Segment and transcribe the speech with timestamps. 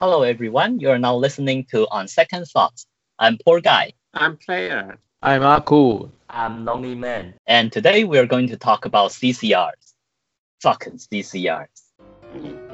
[0.00, 0.78] Hello, everyone.
[0.80, 2.86] You are now listening to On Second Thoughts.
[3.18, 4.98] I'm Poor Guy, I'm player.
[5.22, 6.10] I'm Aku.
[6.30, 7.34] I'm Lonely Man.
[7.46, 9.92] and today we are going to talk about CCRs.
[10.62, 11.68] Fucking CCRs.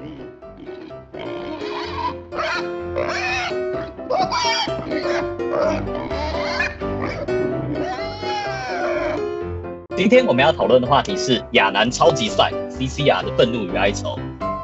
[9.97, 14.19] 今天我们要讨论的话题是亚男超级赛 CCR 的愤怒与哀愁。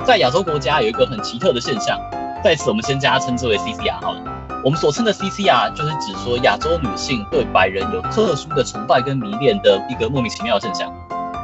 [0.05, 1.99] 在亚洲国家有一个很奇特的现象，
[2.43, 4.23] 在此我们先将它称之为 CCR 好了。
[4.65, 10.93] 我们所称的 CCR 就是指说亚洲女性对白人有特殊的崇拜跟迷恋的一个莫名其妙的现象。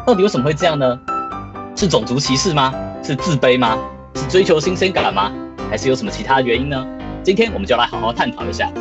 [0.06, 0.98] 到底为什么会这样呢？
[1.77, 2.74] 是种族歧视吗？
[3.05, 3.78] 是自卑吗？
[4.14, 5.32] 是追求新鲜感吗？
[5.70, 6.86] 还是有什么其他原因呢？
[7.22, 8.72] 今天我们就来好好探讨一下。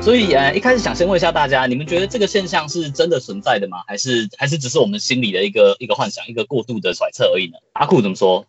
[0.00, 3.78] 所以呃，一开始想先问一下大家，你们觉得这个现象是真的存在的吗？
[3.86, 7.58] 还是还是只是我们心里的一个一个幻想，一个过度的揣测而已呢？
[7.74, 8.46] 阿酷怎么说？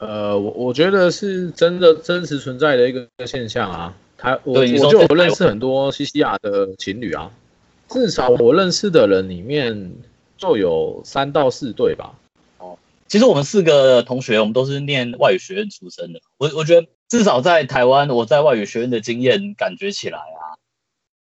[0.00, 3.94] 呃，我我觉得是真的真实存在的一个现象啊。
[4.16, 7.30] 他我我就有认识很多西西亚的情侣啊，
[7.88, 9.92] 至少我认识的人里面
[10.36, 12.18] 就有三到四对吧。
[12.58, 16.20] 哦其实我们四个同学，我们都是念外语学院出身的。
[16.38, 20.54] 我我觉得至少在台湾，我在外语学院的经验感觉起来啊，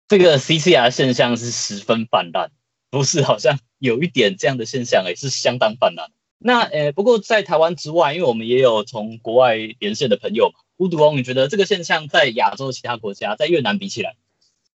[0.09, 2.51] 这个 CCR 现象是十分泛滥，
[2.91, 6.11] 不是好像有一点这样的现象，也是相当泛滥。
[6.39, 14.15] 那呃，不过在台湾之外，因为我们也有从国外连线的朋友嘛，乌独翁，你觉得这个现象在亚洲其他国家，在越南比起来，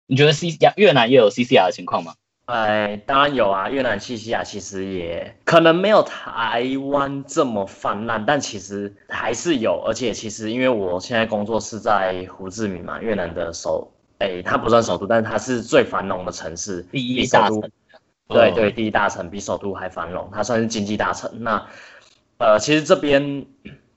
[0.07, 2.15] 你觉得 C 亚越南也有 CCR 的情况吗？
[2.45, 9.81] 哎，当然有啊，越南、西西亚其实也可能没有台湾这么泛滥，但其实还是有。
[9.85, 17.69] 而且其实因为我现在工作是在胡志明嘛，越南的首，哎，它不算首都，但是它是最繁荣的城市，第一大城，哦
[18.33, 21.29] 对对，第一大城比首都还繁荣，它算是经济大城。
[21.43, 21.65] 那
[22.37, 23.45] 呃，其实这边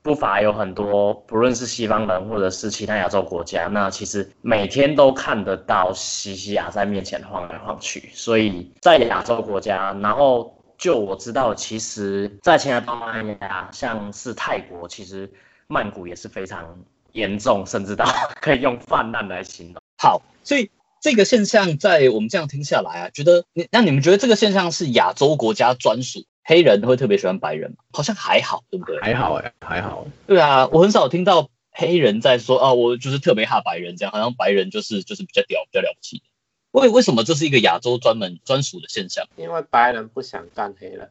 [0.03, 8.11] 不乏有很多，不论是西方人或者是其他亚洲国家，那其实每天都看得到西西亚在面前晃来晃去。
[8.13, 15.33] 所以在亚洲国家，然后就我知道，其实在其他东南亚，像是泰国，其实
[15.69, 16.79] 曼谷也是非常
[17.13, 18.05] 严重，甚至到
[18.43, 19.77] 可以用泛滥来形容。
[19.97, 20.71] 好，所以
[21.05, 27.77] 这个现象在我们这样听下来啊，觉得你那你们觉得这个现象是亚洲国家专属，黑人会特别喜欢白人吗？
[27.93, 28.99] 好像还好，对不对？
[29.03, 30.07] 还好哎、还好。
[30.27, 36.25] 对啊，我很少听到黑人在说啊，我就是特别怕白人，这样好像白人就是就是比较屌、比较了不起的。
[36.71, 39.27] 为为什么这是一个亚洲专门专属的现象？
[39.37, 41.11] 因为白人不想干黑人。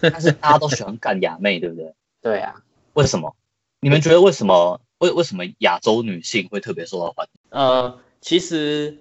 [0.00, 1.94] 但是大家都喜欢干亚妹，对不对？
[2.20, 2.56] 对啊，
[2.94, 3.36] 为什么？
[3.78, 4.80] 你们觉得为什么？
[4.98, 7.50] 为为什么亚洲女性会特别受到欢迎？
[7.50, 8.98] 呃，其实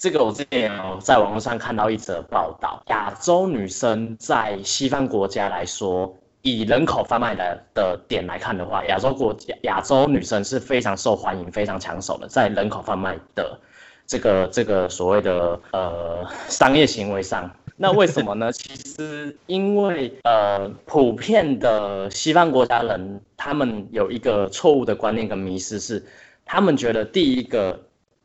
[0.00, 13.60] 这个我之前有在网络上看到一则报道，亚洲女生在西方国家来说，以人口贩卖的的点来看的话，亚洲国家亚洲女生是非常受欢迎、非常抢手的，在人口贩卖的
[14.06, 17.50] 这个这个所谓的呃商业行为上。
[17.76, 18.50] 那为什么呢？
[18.52, 26.02] 其实因为呃，普遍的西方国家人，他们有一个错误的观念跟迷失是，
[26.46, 27.82] 他们觉得第一个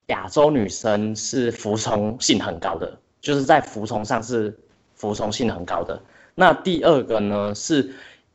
[0.07, 4.57] 亚洲女生是服从性很高的，就是在服从上是
[4.93, 6.01] 服从性很高的。
[6.35, 7.93] 那第二个呢，是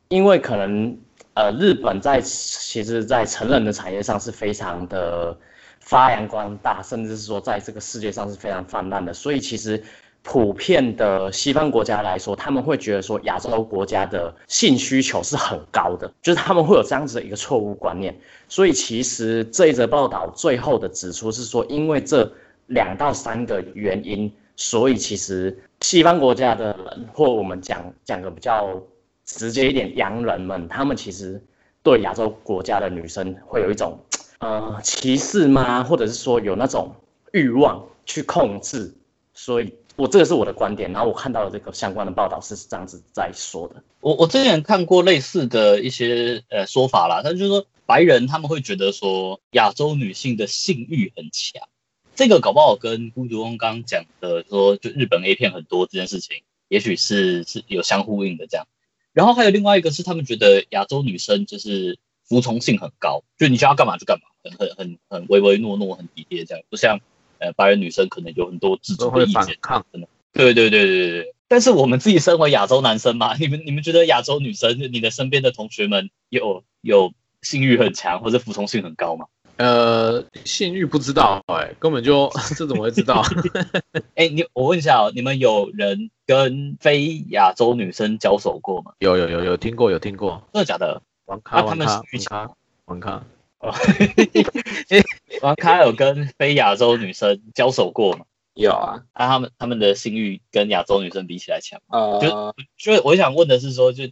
[0.08, 0.96] 因为可能
[1.34, 5.36] 呃日本在其实在成人的产业上是非常的
[5.80, 9.82] 发扬光大，甚至是说在这个世界上是非常泛滥的，所以其实。
[10.22, 18.16] 普遍的西方国家来说，他们会觉得说亚洲国家的性需求是很高的，就是他们会有这样子的一个错误观念。
[18.48, 22.30] 所以其实这一则报道最后的指出是说，因为这
[22.66, 28.80] 两到三个原因，所以其实西方国家的人，或我们讲讲个比较
[29.24, 31.42] 直接一点，洋人们，他们其实
[31.82, 33.98] 对亚洲国家的女生会有一种
[34.38, 35.82] 呃歧视吗？
[35.82, 36.94] 或者是说有那种
[37.32, 38.94] 欲望去控制？
[39.32, 43.82] 所以我这个是我的观点，然后我看到的这个相关的报道是这样子在说的。
[44.00, 51.68] 我我之前看过类似的一些呃说法啦，他就是说白人他们会觉得说亚洲女性的性欲很强，
[52.14, 58.66] 这个搞不好跟孤独翁刚刚讲的说就日本 A 片很多这件事情，也许是是有相呼应的这样。
[59.12, 67.00] 然后还有另外一个是他们觉得亚洲女生就是服从性很高，就你叫她干嘛就干嘛，很很很很唯唯诺诺，很体贴这样，不像
[67.40, 69.34] 呃白人女生可能有很多自主的意见。
[69.34, 69.86] 反抗。
[69.92, 70.08] 真的。
[70.32, 71.34] 对对对对对对。
[71.48, 79.26] 但是我们自己身为亚洲男生嘛，你们你们觉得亚洲女生，你的身边的同学们有有性欲很强或者服从性很高吗？
[79.56, 83.22] 呃，性欲不知道哎、根本就 这怎么会知道？
[84.14, 88.92] 哎，你我问一下哦，你们有人跟非亚洲女生交手过吗？
[89.00, 91.02] 有有有有听过有听过，真的假的？
[91.26, 92.56] 玩咖啊他们玩咖性欲强
[92.86, 93.22] 玩咖
[93.60, 98.24] 玩 咖，王卡有跟非亚洲女生交手过吗？
[98.54, 101.80] 有啊，啊，他们他们的性欲跟亚洲女生比起来强。
[101.88, 104.04] 呃，所以我想问的是说，就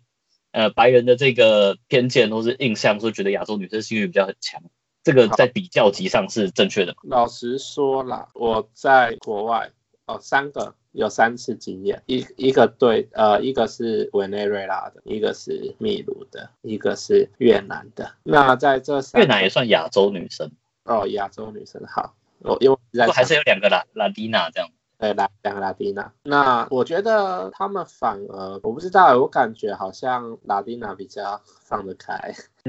[0.52, 4.62] 呃白人的这个偏见或是印象，说觉得亚洲女生性欲比较很强，
[5.02, 6.98] 这个在比较级上是正确的吗？
[7.04, 9.70] 老实说啦，我在国外
[10.06, 18.12] 哦，三个有三次经验，一一个对，呃，一个是委内瑞拉的，一个是秘鲁的，一个是越南的。
[18.24, 20.50] 那在这三越南也算亚洲女生，
[20.82, 24.68] 哦，亚洲女生好，我因为还想是有两个拉拉蒂娜这样。
[24.98, 26.12] 对，拉两个拉丁娜。
[26.24, 32.34] 那我觉得他们反而我不知道，我感觉好像拉丁娜比较放得开。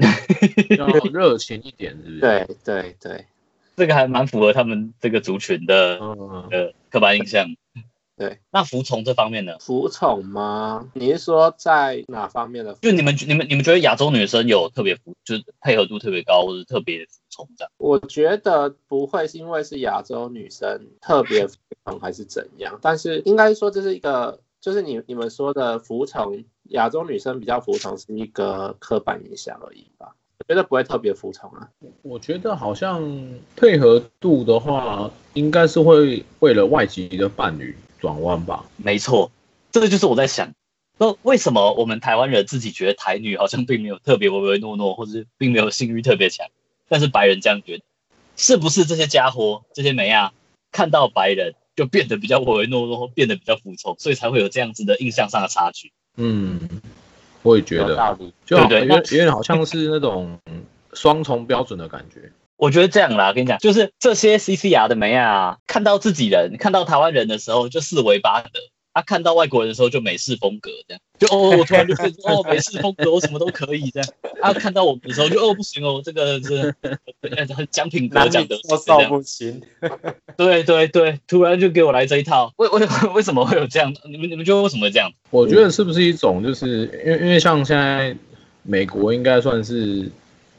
[0.68, 3.26] 比较热情一点，是不是？，对对对
[3.74, 7.48] 这个还蛮符合他们这个族群的嗯，呃刻板印象。
[8.20, 9.56] 对，那服从这方面呢？
[9.60, 10.86] 服从吗？
[10.92, 12.74] 你是说在哪方面的？
[12.82, 17.72] 就你们你们你们觉得亚洲女生有特别服，就是配合度特别高，或者特别服从这样？
[17.78, 21.56] 我觉得不会是因为是亚洲女生特别服
[21.86, 30.14] 从还是怎样，但是应该说这是一个，就是你你们说的服从，亚洲女生比较服从是一个刻板印象而已吧。
[30.40, 31.70] 我觉得不会特别服从啊。
[32.02, 33.02] 我觉得好像
[33.56, 38.64] 配合度的话，应该是会为了外籍的伴侣转弯吧。
[38.76, 39.30] 没错，
[39.70, 40.52] 这个就是我在想，
[40.98, 46.46] 那为什么我们台湾人自己觉得台女好像并没有特别唯唯诺诺，或者是并没有性欲特别强，
[46.88, 47.84] 但是白人这样觉得，
[48.36, 50.32] 是不是这些家伙这些美亚
[50.72, 55.92] 看到白人就变得比较唯唯诺诺，变得比较服从，所以才会有这样子的印象上的差距？
[56.16, 56.60] 嗯，
[57.42, 58.32] 我也觉得，有道理。
[58.44, 60.38] 就好对对有点有点好像是那种
[60.92, 62.32] 双重标准的感觉。
[62.60, 68.48] 我觉得这样啦，跟你讲，就是这些 CCR 的美啊，看到自己人、看到台湾人的时候就四维八德，
[68.92, 74.08] 啊，看到外国人的时候就美式风格这样，就哦，我突然就变成哦美式风格，我什么都可以这样。
[74.42, 76.74] 啊，看到我们的时候就哦不行哦，这个是
[77.22, 79.02] 呃很讲品格讲德多这样。
[79.02, 79.62] 少不清。
[80.36, 83.94] 对对对，突然就给我来这一套，为为为什么会有这样？
[84.04, 85.10] 你们你们觉得为什么会这样？
[85.30, 88.14] 我觉得是不是一种，就是因为因为像现在
[88.62, 90.10] 美国应该算是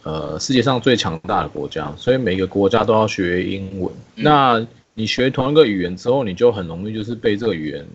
[0.03, 3.91] 呃世界上最强大的国家，所以每个国家都要学英文。
[4.15, 7.85] 嗯那你学同一个语言之后，你就很容易就是被这个语言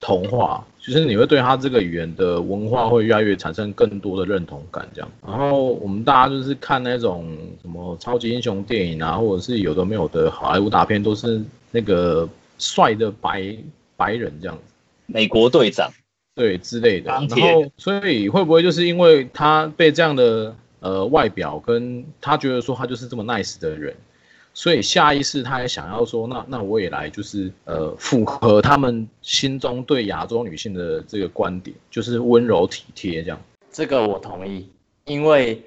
[0.00, 5.08] 同化，就是你会对他这个语言的文化会越来越产生更多的认同感，这样。
[5.24, 11.40] 然后我们大家就是看那种什么超级英雄电影啊，或者是有的没有的好莱坞大片，都是
[11.70, 12.28] 那个
[12.58, 13.56] 帅的白
[13.96, 14.74] 白人这样子。
[15.06, 15.88] 美国队长，
[16.34, 17.12] 对之类的。
[17.12, 23.94] 然后，所以会不会就是因为他被这样的呃外表，跟他觉得说他就是这么 nice 的人，
[24.54, 33.40] 所以下意识他也想要说，那那我也来就是呃符合他们心中对亚洲女性的这个观点，就是温柔体贴这样。
[33.70, 34.70] 这个我同意，
[35.04, 35.62] 因为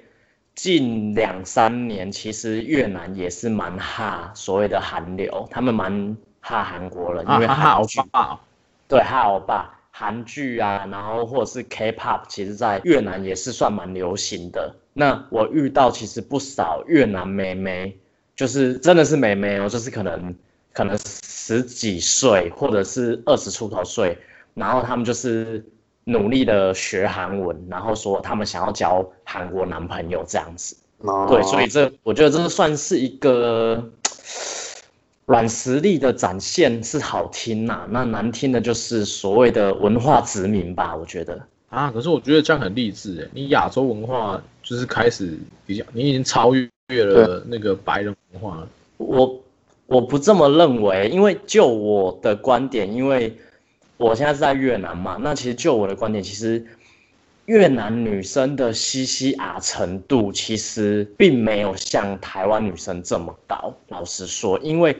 [0.56, 8.40] 近两三年其实越南也是蛮哈所谓的韩流，他们蛮哈韩国人，因为啊哈哈，欧巴，
[8.88, 14.74] 对哈欧巴韩剧啊，然后或者是 K-pop，其实在越南也是算蛮流行的。
[14.92, 17.96] 那我遇到其实不少越南妹妹，
[18.34, 20.34] 就是真的是妹妹哦，就是可能
[20.72, 24.18] 可能十几岁或者是二十出头岁，
[24.54, 25.64] 然后他们就是
[26.04, 30.76] 努力的学韩文，然后说他们想要交韩国男朋友这样子。
[31.28, 33.90] 对，所以这我觉得这算是一个
[35.24, 41.40] 软实力的展现，是好听呐、那难听的就是所谓的文化殖民吧，我觉得。
[41.70, 45.36] 啊，可是我觉得这样很励志诶，你亚洲文化就是开始
[45.66, 48.68] 比较，你已经超越了那个白人文化了。
[48.98, 49.42] 我
[49.86, 53.36] 我不这么认为，因为就我的观点，因为
[53.96, 56.64] 我现在是在越南嘛，那其实就我的观点，其实
[57.46, 63.74] 越南女生的西西啊程度其实并没有像台湾女生这么高。
[63.88, 64.96] 老实说，因为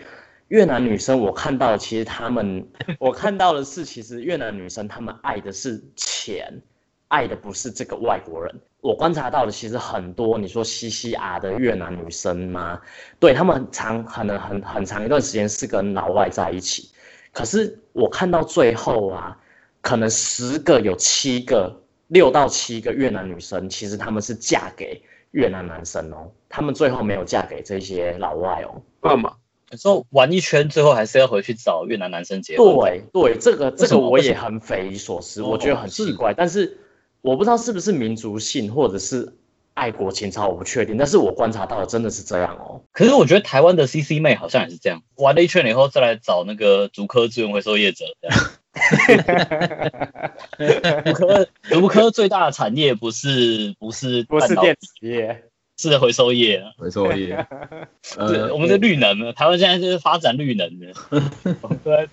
[0.49, 2.67] 越南女生我看到，其实她们
[2.99, 6.61] 我看到的是，其实越南女生她们爱的是钱，
[7.07, 8.53] 爱的不是这个外国人。
[8.81, 12.81] 我观察到的其实很多，你说西西雅的越南女生吗？
[13.19, 16.91] 对他们很长，可能很很长一段时间是跟老外在一起，
[17.33, 19.37] 可是我看到最后啊，
[19.83, 28.81] 可能十个有七个，六到七个越南女生，其实她们是嫁给越南男生哦，她们最后没有嫁给这些老外哦。
[29.01, 29.37] 为什么？
[29.71, 32.75] 有时候玩一圈，最后还是要回去找越南男生结婚。
[32.75, 36.77] 对对，这个这个我也很匪夷所思，哦我觉得很奇怪，但是
[37.23, 39.35] 我不知道是不是民族性或者是
[39.75, 42.83] 爱国情操，我不确定，但是我观察到的真的是这样哦。
[42.93, 48.39] 可是我觉得台湾的 CC 妹好像也是这样，玩了一圈以后再来找那个竹科资源回收业者这样。
[51.05, 55.45] 竹科竹科最大的产业不是不是不是电子业，
[55.89, 56.73] 是回收业啊。
[56.77, 57.47] 回收业，
[58.03, 59.33] 是呃，我们的绿能呢？
[59.33, 60.93] 台湾现在就是发展绿能的，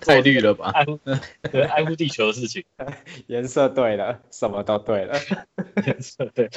[0.00, 0.70] 太绿了吧？
[0.70, 0.98] 爱护
[1.50, 2.64] 对爱护地球的事情。
[3.28, 5.14] 颜色对了，什么都对了。
[5.86, 6.48] 颜色对。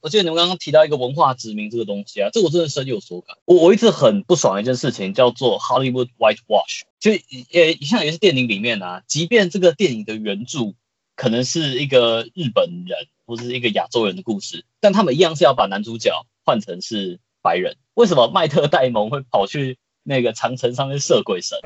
[0.00, 3.36] 我记得你们刚刚提到一个文化殖民这个东西啊，这我真的深有所感。
[3.46, 10.74] 我我一直很不爽一件事情叫做 Hollywood whitewash，就呃像也是电影里面啊，即便这个电影的原著
[11.16, 17.76] 可能是一个日本人或者是一个亚洲人的故事，但他们一样是要把男主角换成是白人。
[17.92, 21.58] 为什么麦特戴蒙会跑去那个长城上面射鬼神？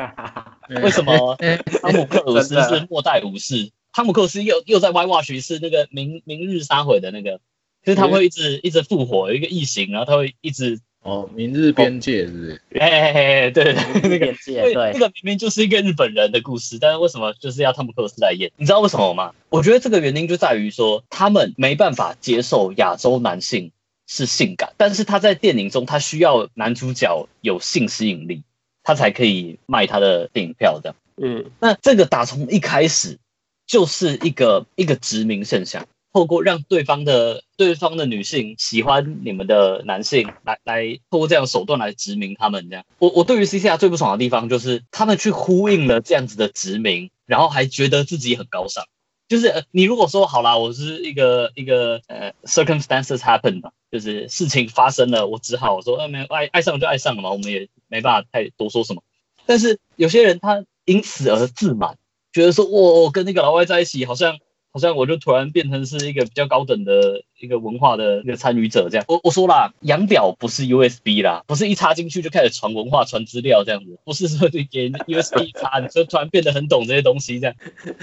[0.83, 1.37] 为什么
[1.81, 3.71] 汤姆克鲁斯是末代武士？
[3.92, 7.38] 汤姆克鲁斯又又在 White Watch 是那个明明日杀毁的那个，
[7.85, 12.62] 就是他会一直一直复活，有一个异形，然后他会一直，哦，明日边界是不是？
[12.78, 18.52] 哎对对对，那个边界对，那，个明明就是一个日本人的故事，但是为什么就是要汤姆克鲁斯来演？
[18.56, 19.32] 你知道为什么吗？
[19.49, 23.73] 我觉得这个原因就在于说，他们没办法接受亚洲男性
[24.06, 28.42] 是性感，但是他在电影中他需要男主角有性吸引力，
[28.85, 30.97] 他才可以卖他的电影票这样。
[31.16, 33.18] 嗯，那这个打从一开始
[33.66, 42.69] 就是一个一个殖民现象，透过让对方的对方的女性喜欢你们的男性，来来透过这样的手段来殖民他们。
[42.69, 48.85] 这样，我我对于 CCR 最不爽的地方就是他们去呼应了这样子的殖民，然后还觉得自己很高尚。
[49.28, 59.02] 就是呃你如果说好啦，我是一个一个呃 circumstances happen 嘛，就是事情发生了，我只好说呃没爱爱上就爱上了嘛，我们也没办法太多说什么。
[59.47, 61.97] 但是有些人他因此而自满，
[62.33, 64.37] 觉得说我跟那个老外在一起，好像
[64.73, 69.05] 好像我就突然变成是一个比较高等的一个文化的一个参与者这样。
[69.07, 77.57] 我我说啦，洋表不是 USB 啦，不是一插进去就开始传文化、传资料这样子，不是说你给 USB 插，你就突然变得很懂这些东西这样。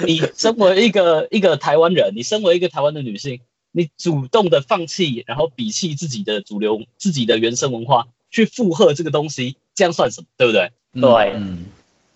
[0.05, 3.39] 你身为一个一个台湾人，你身为一个台湾的女性，
[3.71, 10.27] 你主动的放弃，然后鄙弃自己的主流、自己的原生文化，去附和这个东西，这样算什么？
[10.37, 10.71] 对不对？
[10.91, 11.65] 对嗯，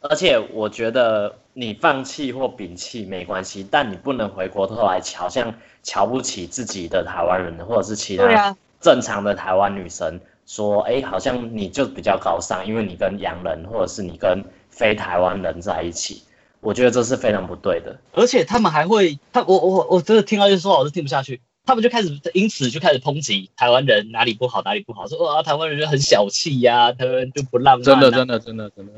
[0.09, 16.21] 而且我觉得你放弃或摒弃没关系，但你不能回过头来瞧像瞧不起自己的台湾人，或者是其他啊，正常的台湾女生，说，哎，好像你就比较高尚，因为你跟洋人或者是你跟非台湾人在一起，
[16.59, 17.97] 我觉得这是非常不对的。
[18.11, 21.41] 而且他们还会，他我我我真的听到就说话我是听不下去。
[21.65, 28.91] 他们就开始因此就开始抨击台湾人哪里不好哪里不好，说啊台湾人就很小气呀、台湾人就不浪漫、真的真的真的真的，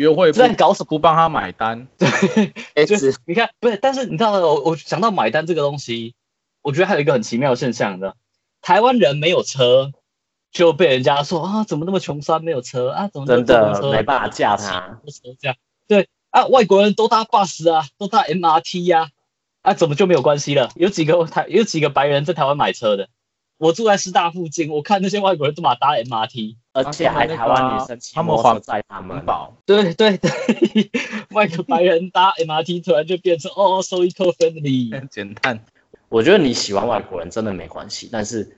[0.00, 0.86] 约会不在搞什么？
[0.88, 1.86] 不帮他买单，
[2.74, 6.14] 哎，就只你看，不是，但是你知道，我我想到买单这个东西，
[6.62, 8.16] 我觉得还有一个很奇妙的现象，你知道，
[8.62, 9.92] 台湾人没有车
[10.50, 13.08] 就被人家说啊，怎么那么穷酸没有车啊？
[13.08, 15.00] 怎么真的没办法驾他。
[15.40, 15.56] 这样？
[15.86, 19.10] 对啊，外国人都搭 bus 啊，都搭 MRT 呀、
[19.60, 20.70] 啊，怎么就没有关系了？
[20.76, 23.10] 有几个台有几个白人在台湾买车的？
[23.58, 26.56] 我住在师大附近，我看那些外国人都马搭 MRT。
[26.84, 30.30] 而且还台湾女生骑摩托车载他们环，保，对对对，
[31.30, 35.08] 外国白人搭 MRT 突然就变成哦，so eco friendly。
[35.08, 35.64] 简单。
[36.08, 38.56] 我觉得你喜欢外国人真的没关系，但是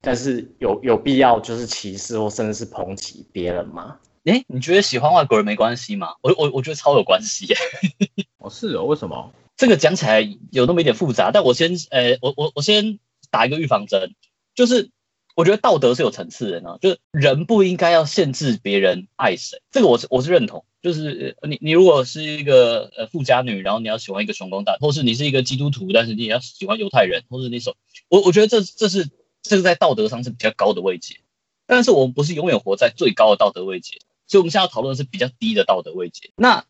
[0.00, 3.96] 但是有有必要就是歧视或甚至是抨击别人吗？
[4.24, 6.14] 哎，你觉得喜欢外国人没关系吗？
[6.22, 7.56] 我我我觉得超有关系耶。
[8.38, 9.32] 哦，是哦，为什么？
[9.56, 12.98] 这个讲起来有那么一点复杂，但我先，呃，我我我先
[13.30, 14.14] 打一个预防针，
[14.54, 14.90] 就是
[15.34, 20.64] 我觉得道德是有层次的呢，就是人不应该要限制别人爱谁，这个我是我是认同。
[20.82, 27.76] 就是你你如果是一个呃富家女，然后你要喜欢一个穷光蛋，或是你是一个基督徒，但是你也要喜欢犹太人，或是你手，
[28.08, 29.08] 我我觉得这这是
[29.42, 31.20] 这个在道德上是比较高的位阶，
[31.66, 36.30] 但是我们不是永远活在最高的道德位阶，所以我们现在要讨论的是比较低的道德位阶。
[36.34, 36.64] 那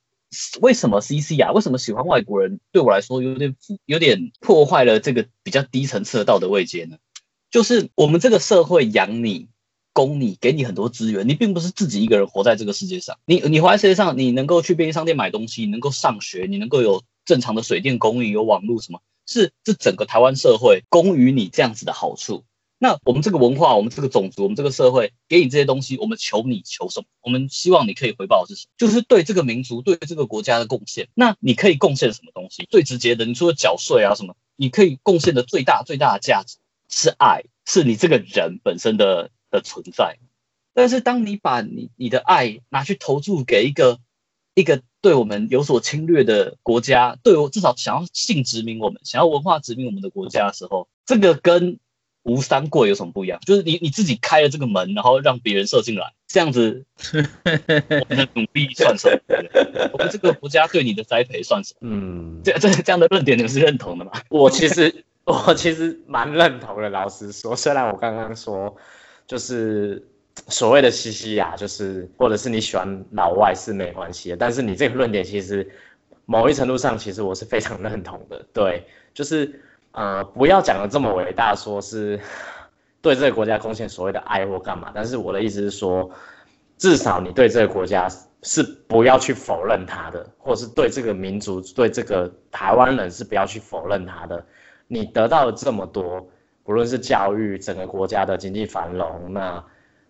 [0.61, 1.53] 为什么 CC 啊？
[1.53, 6.99] 为什么喜欢外国人对我来说有点有点破坏了这个比较低层次的道德位阶呢？
[7.53, 9.49] 就是我们这个社会养你、
[9.93, 13.19] 供你、给你很多资源，你并不是自己一个人活在这个世界上。
[13.27, 22.43] 你你活在世界上，你能够去便利商店买东西，你能够上学，你能够有正常的水电供应、有网络什么，是这整个台湾社会供予你这样子的好处。
[22.79, 27.07] 那我们这个文化，我们这个种族，我们这个社会给你这些东西，我们求你求什么？
[27.21, 28.73] 我们希望你可以回报的是什么？
[28.79, 31.09] 就是对这个民族、对这个国家的贡献。
[31.15, 32.67] 那你可以贡献什么东西？
[32.71, 36.57] 最直接的，你除了缴税啊什么，你可以贡献的最大最大的价值
[36.93, 40.19] 是爱，是你这个人本身的的存在。
[40.75, 43.99] 但是当你把你你的爱拿去投注给一个
[44.55, 51.79] 一个对我们有所侵略的国家，对我至少想要性殖民我们、想要文化殖民我们的国家的时候，这个跟
[52.23, 53.41] 吴三桂有什么不一样？
[53.45, 59.91] 就是你你自己开了这个门，然后让别人射进来，这样子， 我们的努力算什么？
[59.93, 61.89] 我们这个国家对你的栽培算什么？
[61.91, 64.13] 嗯，这这这样的论点你们是认同的吗？
[64.31, 65.05] 我其实
[65.47, 66.91] 我其实蛮认同的。
[66.91, 68.75] 老实说，虽然我刚刚说
[69.27, 70.05] 就是
[70.49, 75.71] 所谓的西西亚，就是或者是你喜欢老外是没关系的，但是你这个论点其实
[76.27, 78.45] 某一程度上，其实我是非常认同的。
[78.53, 79.61] 对，就是
[79.93, 82.19] 呃，不要讲的这么伟大，说是
[83.01, 86.11] 对这个国家贡献所谓的爱或干嘛，但是我的意思是说，
[86.79, 88.09] 至少你对这个国家
[88.43, 94.45] 是不要去否认他的，或者是对这个民族、对这个台湾人是不要去否认他的。
[94.93, 96.29] 你得到了这么多，
[96.65, 99.65] 不论是教育、整个国家的经济繁荣，那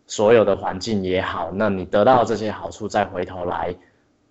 [0.08, 3.72] 所有的环境也好，那你得到这些好处，再回头来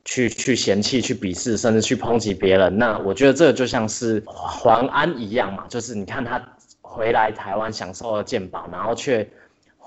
[0.03, 6.41] 去去嫌弃、去鄙视，甚至去抨击别人，那我觉得这就像是黄安一样嘛，就是你看他
[6.81, 9.25] 回来台湾享受了健保，然后却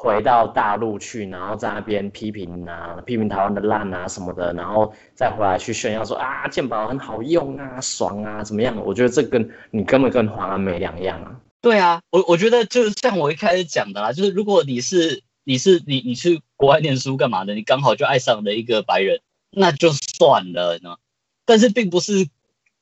[0.05, 8.77] 回到大陆去，然后在那边批评啊，批评台湾的烂啊什么的，然后再回来去炫耀说啊健保很好用啊，爽啊怎么样？
[8.85, 11.41] 我觉得这跟你根本跟黄安没两样啊。
[11.63, 19.21] 对啊，我我觉得就是像我一开始讲的啦，就是如果你是你是你你去国外念书干嘛的，你刚好就爱上了一个白人，
[19.51, 20.97] 那就算了呢。
[21.47, 22.29] 但是并不是，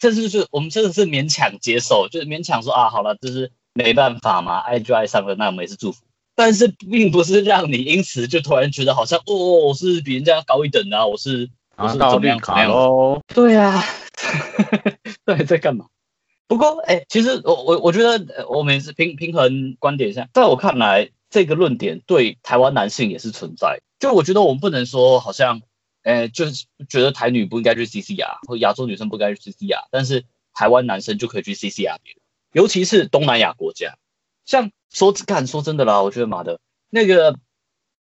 [0.00, 6.02] 这就是我们真的是勉强接受，就是勉强说啊，好了，就是没办法嘛，爱就爱上了，那我们也是祝福。
[6.34, 13.20] 但是并不是让你因此就突然觉得好像哦，我是比人家高一等啊，我是我是怎么样怎么样喽？
[13.34, 13.82] 对啊，
[15.24, 15.86] 对，在干嘛？
[16.48, 23.80] 不过，哎，其实我我我觉得，呃我们也是平平衡观点一下，在我看来，这个论点对台湾男性也是存在。
[23.98, 25.62] 就我觉得我们不能说好像，
[26.02, 32.20] 哎，就是觉得台女不应该去 CCR，或亚洲女生不该去 CCR，但是台湾男生就可以去 CCR 别人，
[32.52, 33.94] 尤其是东南亚国家，
[34.44, 37.38] 像说干说真的啦，我觉得妈的，那个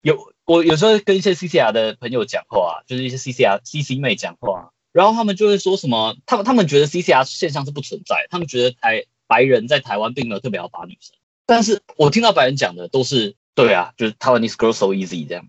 [0.02, 4.70] 有我有时候跟一些 CCR 的朋友讲话，就是一些 CCR CC 妹讲话。
[4.92, 11.16] 然后他们就会说什么，他们他们觉得 CCR 现象是不存在，他们觉得台白人在台湾并没有特别要把女生。
[11.46, 15.48] 但是我听到白人讲的都是对啊，就是台湾 is girl so easy 这样。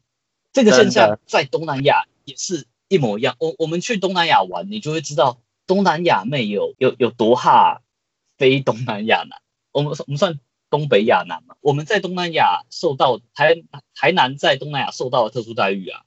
[0.51, 3.35] 这个现象在东南亚也是一模一样。
[3.37, 7.81] 我我们去东南亚玩，你就会知道东南亚妹有有有多哈
[8.37, 9.41] 非东南亚男。
[9.71, 11.55] 我们我们算东北亚男嘛？
[11.61, 13.55] 我们在东南亚受到台
[13.93, 16.01] 台南在东南亚受到的特殊待遇啊。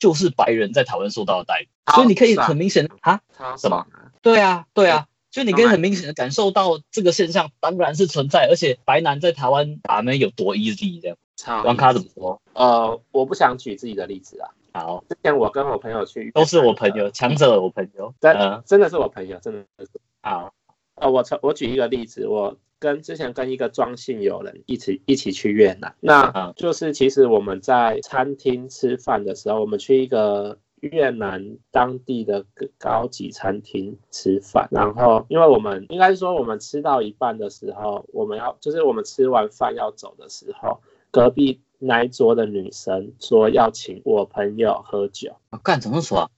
[0.00, 3.20] 就是白人在台湾受到的待遇，所以你可以很明显啊，
[3.56, 3.84] 什么？
[4.22, 11.16] 对啊，对啊，就你可以很明显的感受到这个现象当然是存在，而且白男在台湾打妹有多 easy 这样。
[11.64, 12.40] 王卡怎么说？
[12.52, 14.50] 呃，我不想举自己的例子啊。
[14.72, 19.90] 好，之前我跟我朋友去，都是我朋友，强者我朋友，真真的是我朋友，真的是。
[20.22, 20.54] 好，
[20.94, 22.56] 呃，我从我举一个例子，我。
[22.80, 32.44] 跟之前跟一个庄姓友人一起一起去越南，那就是其实我们在餐厅吃饭的时候，我们去一个越南当地的
[32.78, 46.30] 高级餐厅吃饭，然后因为我们应该说我们吃到一半的时候，我们要就是我们吃完饭要走的时候，隔壁那一桌的女生说要请我朋友喝酒，干什么说？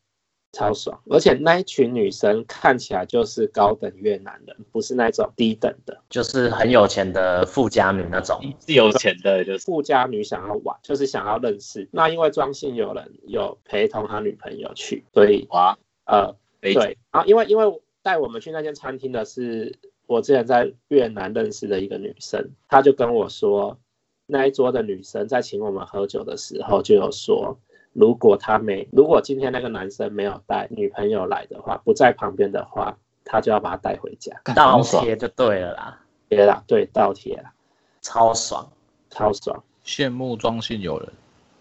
[0.53, 9.59] 超爽，而且那一群女生看起来就是高等越南人，不是那种低等的，就是很有钱的富家女那种，是有钱的，就是。
[9.61, 11.89] 富家女想要玩，就是想要认识。
[11.93, 16.99] 那因为庄信有人有陪同他女朋友去，所以哇，呃，对。
[17.11, 23.79] 啊，因为因为带我们去那间餐厅的是我之前在越南认识的一个女生，她就跟我说，
[24.27, 27.57] 那一桌的女生在请我们喝酒的时候就有说。
[27.93, 35.99] 如果他没，如果今天那个男生没有带女朋友来的话，不在旁边的话，他就要把他带回家，倒贴就对了啦，
[36.29, 37.53] 对啦，对，倒贴啦，
[38.01, 38.71] 超爽，
[39.11, 41.09] 超爽，羡慕庄信有人，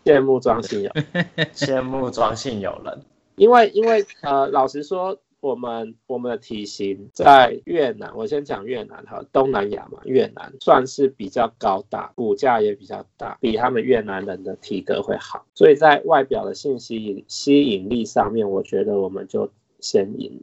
[0.06, 0.92] 羡慕庄信有，
[1.54, 3.02] 羡慕庄信有人，
[3.36, 5.18] 因为因为呃，老实说。
[5.42, 19.50] 我们我们的体型在越南，我先讲越南哈，东南亚嘛，越南算是比较高大，骨架也比较大，比他们越南人的体格会好，所以在外表的信息吸引力上面，我觉得我们就
[19.80, 20.42] 先赢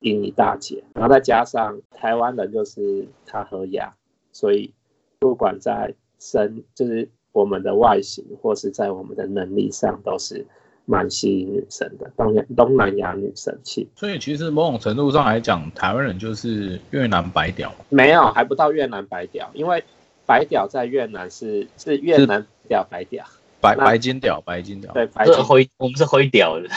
[0.00, 3.94] 赢一大截，然后再加上台湾人就是他和牙，
[4.32, 4.74] 所以
[5.20, 10.44] 不管在身就是我们的外形或是在我们的能力上都是。
[10.84, 13.88] 蛮吸引女生的，东东南亚女生气。
[13.94, 17.72] 所以其实某种程度上来讲，台湾人就是越南白屌。
[17.88, 19.84] 没有，还不到越南白屌，因为
[20.26, 23.24] 白屌在越南是是越南屌白屌，
[23.60, 24.92] 白白金屌白金屌。
[24.92, 26.68] 对，白灰我们是灰屌的。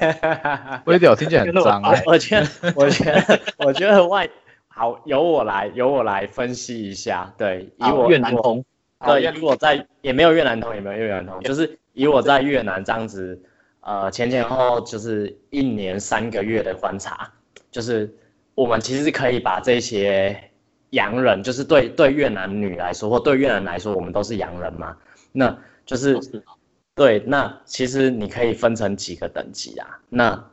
[0.84, 2.02] 灰屌听起来很脏 哎。
[2.06, 4.28] 我觉得我觉得我觉得外
[4.68, 7.32] 好由我来由我来分析一下。
[7.38, 8.64] 对，以我越南通。
[9.04, 11.78] 对，如果在也没有越南通，也没有越南通，就是。
[11.92, 13.40] 以我在越南这样子，
[13.80, 17.30] 呃，前前后后就是一年三个月的观察，
[17.70, 18.12] 就是
[18.54, 20.50] 我们其实可以把这些
[20.90, 24.96] 洋人，就是对对越南女来说，或对越南来说，我们都是洋人嘛。
[25.32, 26.18] 那就是
[26.94, 29.98] 对，那其实你可以分成几个等级啊？
[30.08, 30.50] 那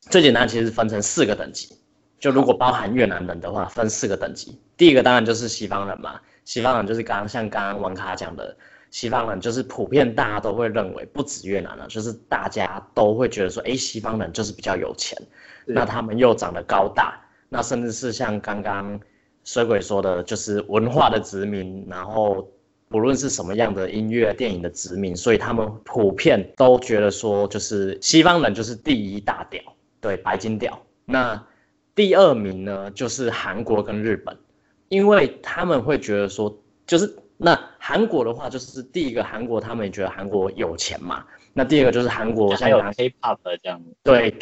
[0.00, 1.76] 最简单其实分成四个等级，
[2.18, 4.58] 就如果包含越南人的话，分四个等级。
[4.76, 8.56] 第一个当然就是西方人嘛，西方人就是刚刚像刚刚王卡讲的，
[8.92, 15.18] 西方人就是普遍大家都会认为，不止越南了，就是大家都会觉得说，哎，西方人就是比较有钱，
[15.64, 19.00] 那他们又长得高大，那甚至是像刚刚
[19.44, 22.46] 水鬼说的，就是文化的殖民，然后
[22.88, 29.62] 不论是什么样的音乐、电影的殖民，所以他们普遍都觉得说，就是西方人就是第一大屌，
[30.02, 30.78] 对，白金屌。
[31.06, 31.42] 那
[31.94, 34.36] 第二名呢，就是韩国跟日本，
[34.90, 36.54] 因为他们会觉得说，
[36.86, 44.32] 就是那韩国的话，就是第一个韩国他们也觉得韩国有钱嘛，那第二个就是韩国像有 K-pop 这样，对，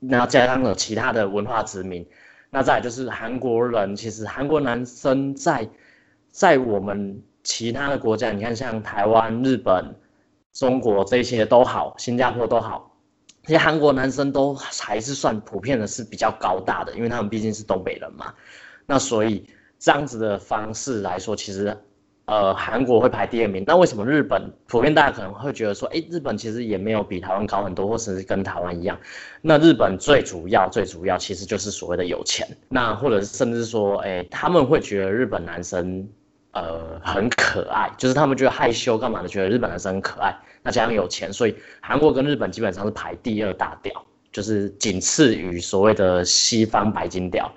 [0.00, 2.04] 然后加上有其他的文化殖民，
[2.50, 5.68] 那再来就是韩国人，其实韩国男生在
[6.30, 9.94] 在我们其他的国家，你看像台湾、日本、
[10.52, 12.92] 中国这些都好，新加坡都好，
[13.44, 18.34] 这些韩国男生都还是算普遍的是比较高大的，因为他们毕竟是东北人嘛。
[18.84, 21.78] 那所以这样子的方式来说，其实
[22.28, 23.64] 呃韩国会排第二名。
[23.66, 28.98] 那为什么日本普遍大家可能会觉得说，哎，日本其实也没有比台湾高很多，或者是跟台湾一样？
[29.40, 36.06] 那日本最主要最主要其实就是所谓的有钱，那或者甚至说，哎，他们会觉得日本男生
[36.52, 47.50] 呃很可爱，就是他们觉得害羞干嘛的，觉得日本男生很可爱，那加上有钱，所以韩国跟日本基本上是排第二大屌，就是仅次于所谓的西方白金屌。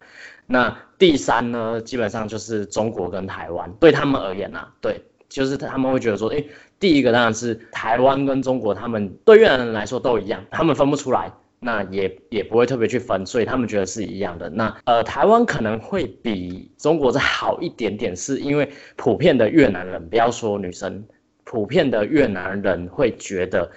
[0.51, 6.45] 那第三呢，基本上就是中国跟台湾，对他们而言啊，对，就是他们会觉得说，诶，
[6.77, 14.49] 第一个当然是台湾跟中国，他们对越南人来说都一样，他们分不出来，那也也不会特别去分，所以他们觉得是一样的。
[14.49, 21.01] 那呃，台湾可能会比中国再好一点点，是因为普遍的越南人，不要说女生，
[21.45, 23.71] 普遍的越南人会觉得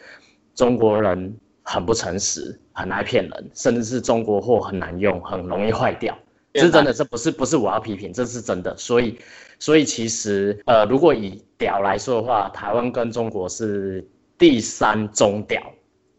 [0.56, 6.18] 中国人很不诚实，很爱骗人，甚至是中国货很难用，很容易坏掉。
[6.55, 8.77] 这是真的，这不是不是我要批评，这是真的。
[8.77, 9.19] 所以，
[9.59, 15.61] 所以其实呃，如果以屌来说的话，台湾跟中国是第三中屌，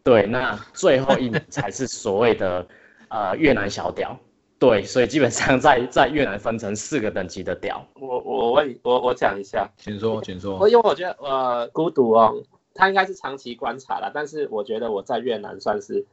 [0.03, 2.67] 对，那最后一名才是所谓的
[3.07, 4.19] 呃越南小屌，
[4.59, 7.87] 对，所以基本上在在越南分成四个等级的屌。
[7.95, 10.67] 我我问我我讲一下，请说，请说我。
[10.67, 12.35] 因为我觉得呃孤独哦，
[12.73, 16.05] 他应该是长期观察了，但是我觉得我在越南算是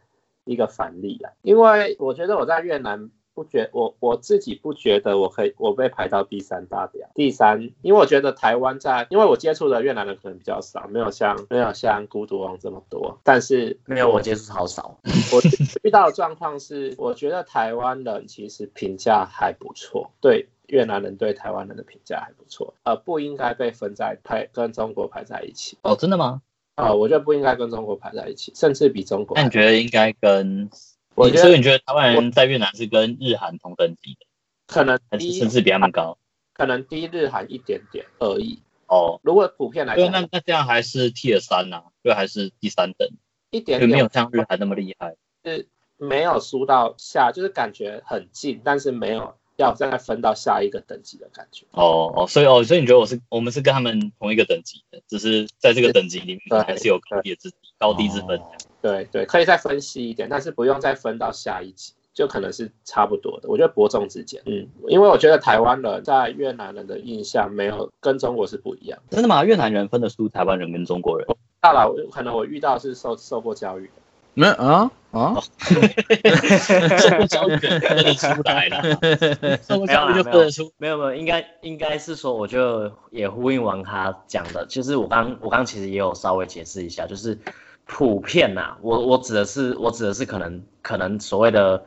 [0.44, 14.98] 一个反例了，因为我觉得我在越南不觉我我自己不觉得我可以我被排到第三大表，第三，因为我觉得台湾在，因为我接触的越南人可能比较少，没有像没有像孤独王这么多，但是没有我接触好少，
[15.32, 15.40] 我
[15.82, 25.78] 遇到的状况是，我觉得台湾人其实评价还不错，对越南人对台湾人的评价还不错，呃，不应该被分在排跟中国排在一起。
[25.82, 26.42] 哦，真的吗？
[26.74, 29.36] 啊、我觉得不应该跟中国排在一起，甚至比中国。
[29.36, 30.68] 那你觉得应该跟？
[31.14, 34.26] 我觉得所以你觉得台湾人在越南是跟日韩同等级的，
[34.66, 36.18] 可能还是低甚至比他们高？
[36.52, 38.62] 可能低日韩一点点而已。
[38.86, 43.08] 哦，如果普遍来对，讲，那那这样还是 Tier 三呐，就还是第三等，
[43.50, 45.16] 一点点没有像日韩那么厉害。
[45.44, 51.66] 是没有输到下，就是感觉很近，但是没有要再分到下一个等级的感觉。
[51.72, 58.38] 哦哦，所以哦，所以你觉得我是我们是跟他们同一个等级的，只是在这个等级里面对还是有高低之高低之分。
[58.38, 58.50] 哦
[58.82, 63.48] 对对，可以再分析一点，但是不用再分到下一级，就可能是差不多的。
[63.48, 69.00] 我觉得伯仲之间，嗯，因为我觉得台湾人在越南人的印象没有跟中国是不一样。
[69.08, 69.44] 真的吗？
[69.44, 71.28] 越南人分得出台湾人跟中国人？
[71.60, 74.01] 大佬可能我遇到是受受过教育的，
[74.34, 80.72] 没有啊啊，受过教育的分得出来了，受过教育就分得出。
[80.78, 87.38] 没有没有，应该应该是说，我就也呼应王他讲的，就是我刚我刚其实也有稍微解释一下，就是
[87.84, 91.84] 普遍呐、我我指的是我指的是可能可能所谓的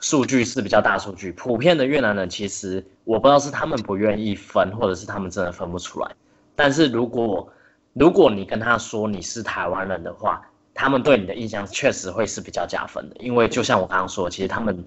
[0.00, 6.10] 数据是比较大数据，普遍的越南人其实我不知道是他们不愿意分，或者是他们真的分不出来，
[6.56, 7.48] 但是如果
[7.92, 10.42] 如果你跟他说你是台湾人的话，
[10.76, 14.84] 他们对你的印象确实会是比较加分的，因为就像我刚刚说，其实他们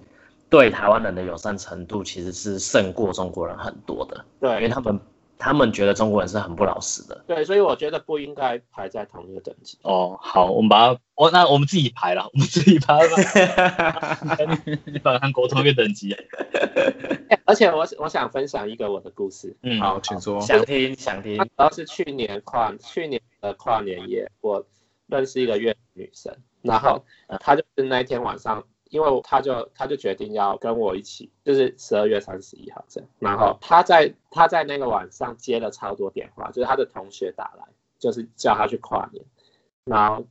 [0.48, 5.00] 对台湾人的友善程度其实是胜过中国人很多的，对因为他们
[5.36, 7.24] 他们觉得中国人是很不老实的。
[7.26, 9.78] 对，所以我觉得不应该排在同一个等级。
[9.82, 14.18] 哦，好，我们把它，我那我们自己排了， 我们自己排吧，
[14.84, 16.14] 你把韩国同一个等级。
[17.46, 20.40] 而且我我想分享一个我的故事，嗯，好，请说。
[20.40, 24.64] 想听想听，主要是去年跨去年的跨年夜，我
[25.10, 27.04] 认识一个越南女生，然后
[27.40, 37.64] 她就是那一天晚上，因为她就她就决定要跟我一起，就是十二月三十一号这样，然后她在她在那个晚上接了超多电话，就是她的同学打来，
[37.98, 39.24] 就是叫她去跨年，
[39.84, 40.24] 然后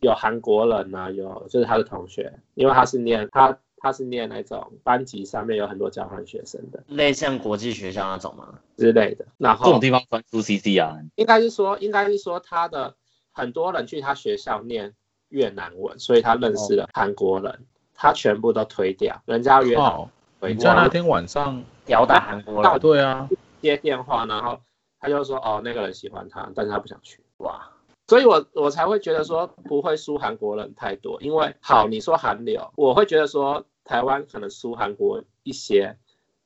[0.00, 6.84] 有韩国人啊，有就是她的同学，因为她是念她他是念那种班级上面有很多交换学生的。
[6.86, 8.60] 类像国际学校那种吗？
[8.76, 12.94] 之类的，然后这种地方专出 CC 啊，应该是说应该是说他的
[13.32, 14.94] 很多人去他学校念
[15.28, 20.10] 越南文，所以他认识了韩国人，他全部都推掉，人家约他靠！
[20.40, 23.28] 回你在那天晚上，吊打韩国人，对啊，
[23.60, 24.60] 接电话，然后
[25.00, 27.20] 他就说哦那个人喜欢他，但是他不想去。
[27.38, 27.68] 哇！
[28.08, 35.96] 所以我我才会觉得说不会输韩国人太多，因为好你说韩流，我会觉得说台湾可能输韩国一些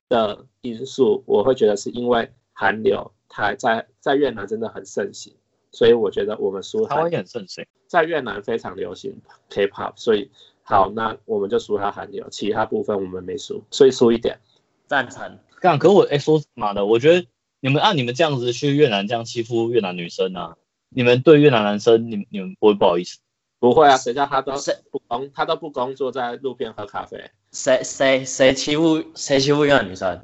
[0.08, 5.34] 的因素，我会觉得是因为韩流台在在越南真的很盛行，
[5.76, 7.66] 所以我觉得我们输韩台湾也很盛行。
[7.86, 9.14] 在越南非常流行
[9.50, 10.30] K-pop，所以
[10.62, 14.38] 好那我们就输他韩流，其他部分我们没输，所以输一点。
[14.86, 15.38] 赞成。
[15.60, 17.26] 干，可我哎、说妈的，我觉得
[17.60, 20.56] 你们按你们这样子去越南这样欺负越南女生啊，
[20.88, 23.18] 你们对越南男生，你们你们不会不好意思？
[23.58, 30.22] 不会啊，谁叫他都是不工，他都不工作，在路边喝咖啡，谁谁谁欺负谁欺负越南女生？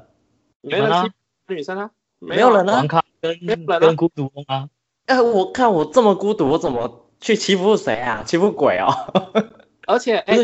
[0.61, 1.09] 没人你们啊欺
[1.45, 3.37] 负女生啊，没有人啊王咖跟
[3.79, 4.69] 跟孤独翁啊，
[5.05, 8.23] 哎、我看我这么孤独，我怎么去欺负谁啊？
[8.25, 8.87] 欺负鬼哦！
[9.85, 10.37] 而且哎，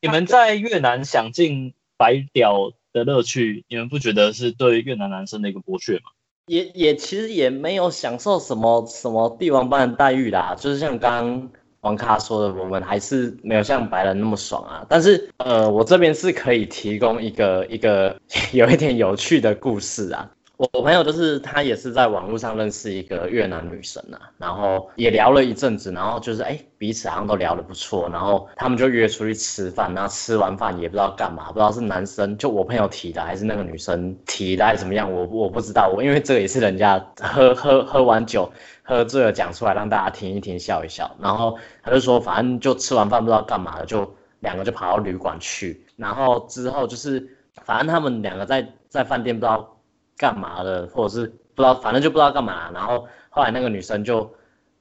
[0.00, 6.10] 你们在越南享尽白屌的乐趣，你们不觉得是对越南男生的一个剥削吗？
[6.46, 11.50] 也也其实也没有享受什么什么帝王般的待遇啦，就是像刚刚
[11.82, 14.86] 王咖说的，我们还是没有像白人那么爽啊。
[14.88, 18.18] 但是呃，我这边是可以提供一个一个
[18.52, 20.30] 有一点有趣的故事啊。
[20.58, 38.50] 我朋友就是他也是在网络上认识一个越南女生啊，然后也聊了一阵子，然后就是哎彼此好像都聊得不错，然后他们就约出去吃饭，然后吃完饭也不知道干嘛，不知道是男生就我朋友提的还是那个女生提的还是怎么样，我我不知道，我因为这个也是人家喝喝喝完酒
[38.82, 49.76] 喝醉了讲出来让大家听一听笑一笑，然后他就说反正就吃完饭不知道干嘛了，就两个就跑到旅馆去，然后之后就是反正他们两个在在饭店不知道。
[50.18, 52.70] 干嘛的，或者是不知道，反正就不知道干嘛。
[52.74, 54.28] 然后后来那个女生就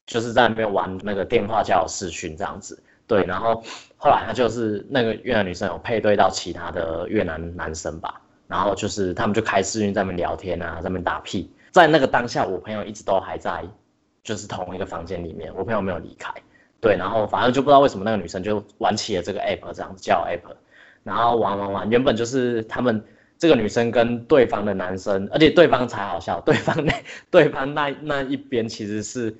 [0.06, 3.23] 就是在那边玩那个电话交友视讯这样子，对。
[3.26, 3.63] 然后
[3.97, 11.50] 后来她就是那个越南女生有配对到其他的越南男生吧，然后就是他们就开视讯在那边聊天啊，在那边打屁。
[11.71, 13.63] 在那个当下，我朋友一直都还在
[14.23, 16.34] 就是同一个房间里面，我朋友没有离开，
[16.82, 16.95] 对。
[16.95, 20.56] 然后反正就不知道为什么那个女生就玩起了这个 app 这样子叫 app，
[21.04, 23.04] 然后玩玩玩，原本就是他们。
[23.38, 26.93] 这个女生跟对方的男生，而且对方才好笑，对方那
[27.30, 29.36] 对方那那一边其实是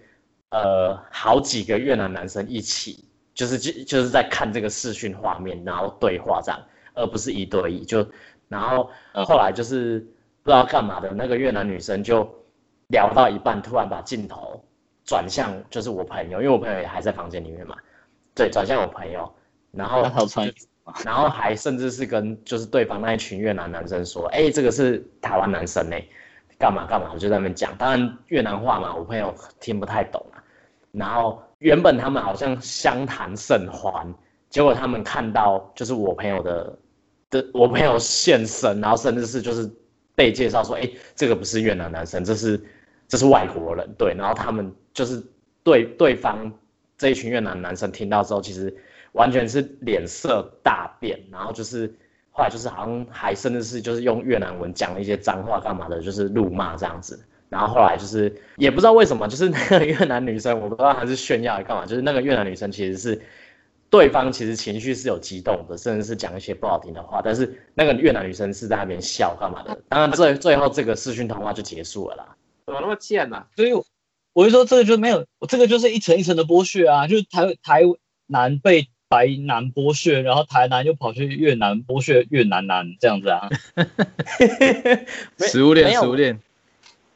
[0.50, 6.62] 呃好几个越南男生一起，就是就就是在看这个视讯画面，然后对话这样，
[6.94, 7.84] 而不是一对一。
[7.84, 8.08] 就
[8.48, 8.90] 然后
[9.26, 10.00] 后来就是
[10.44, 12.30] 不知道干嘛的那个越南女生就
[12.90, 14.64] 聊到一半，突然把镜头
[15.06, 17.76] 转向就是我朋友，因为我朋友也还在房间里面嘛，
[18.36, 19.34] 对，转向我朋友，
[19.72, 20.04] 然后？
[21.04, 25.98] 然后还甚至是跟就是对方那一群越南男生说，哎，这个是台湾男生呢，
[26.58, 27.76] 干嘛干嘛，我就在那边讲。
[27.78, 30.40] 当然越南话嘛，我朋友听不太懂啊。
[30.94, 34.08] 然后原本他们好像相谈甚欢，
[34.50, 36.80] 结果他们看到就是我朋友的
[37.30, 39.70] 的我朋友现身，然后甚至是就是
[40.16, 42.64] 被介绍说，哎，这个不是越南男生，这是
[43.10, 44.14] 这是外国人，对。
[44.14, 45.22] 然后他们就是
[45.64, 46.50] 对对方
[46.98, 48.74] 这一群越南男生听到之后，其实。
[49.18, 51.94] 完全是脸色大变，然后就是
[52.32, 57.20] 后来就是好像还甚至是就是用越南文讲了一些脏话干嘛的，就是辱骂这样子。
[57.50, 63.22] 然后后来就是也不知道为什么，就是那个越南女生，我不知道她是炫耀还干嘛，就是那个越南女生其实是
[63.90, 69.76] 对方其实情绪是有激动的，甚至是讲一些不好听的话，但是那个越南女生是在那边笑干嘛的。
[69.90, 72.36] 当然最最后这个视讯通话就结束了啦。
[72.66, 73.48] 怎么那么贱呢、啊？
[73.56, 73.72] 所以
[74.34, 77.82] 我就说这个就没有，这个就是一层一层的剥削啊，就是台台
[78.28, 78.90] 南被。
[79.10, 83.50] 白男剥削，然后台南又跑去越南剥削越南男这样子啊？
[85.40, 86.40] 食物链，食物链。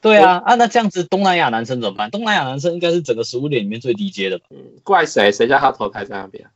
[0.02, 2.10] 对啊，啊那这样子东南亚男生怎么办？
[2.10, 4.46] 东南亚男生应该是整个食物链里面最低阶的吧？
[4.50, 5.32] 嗯，怪谁？
[5.32, 6.50] 谁叫他投胎在那边？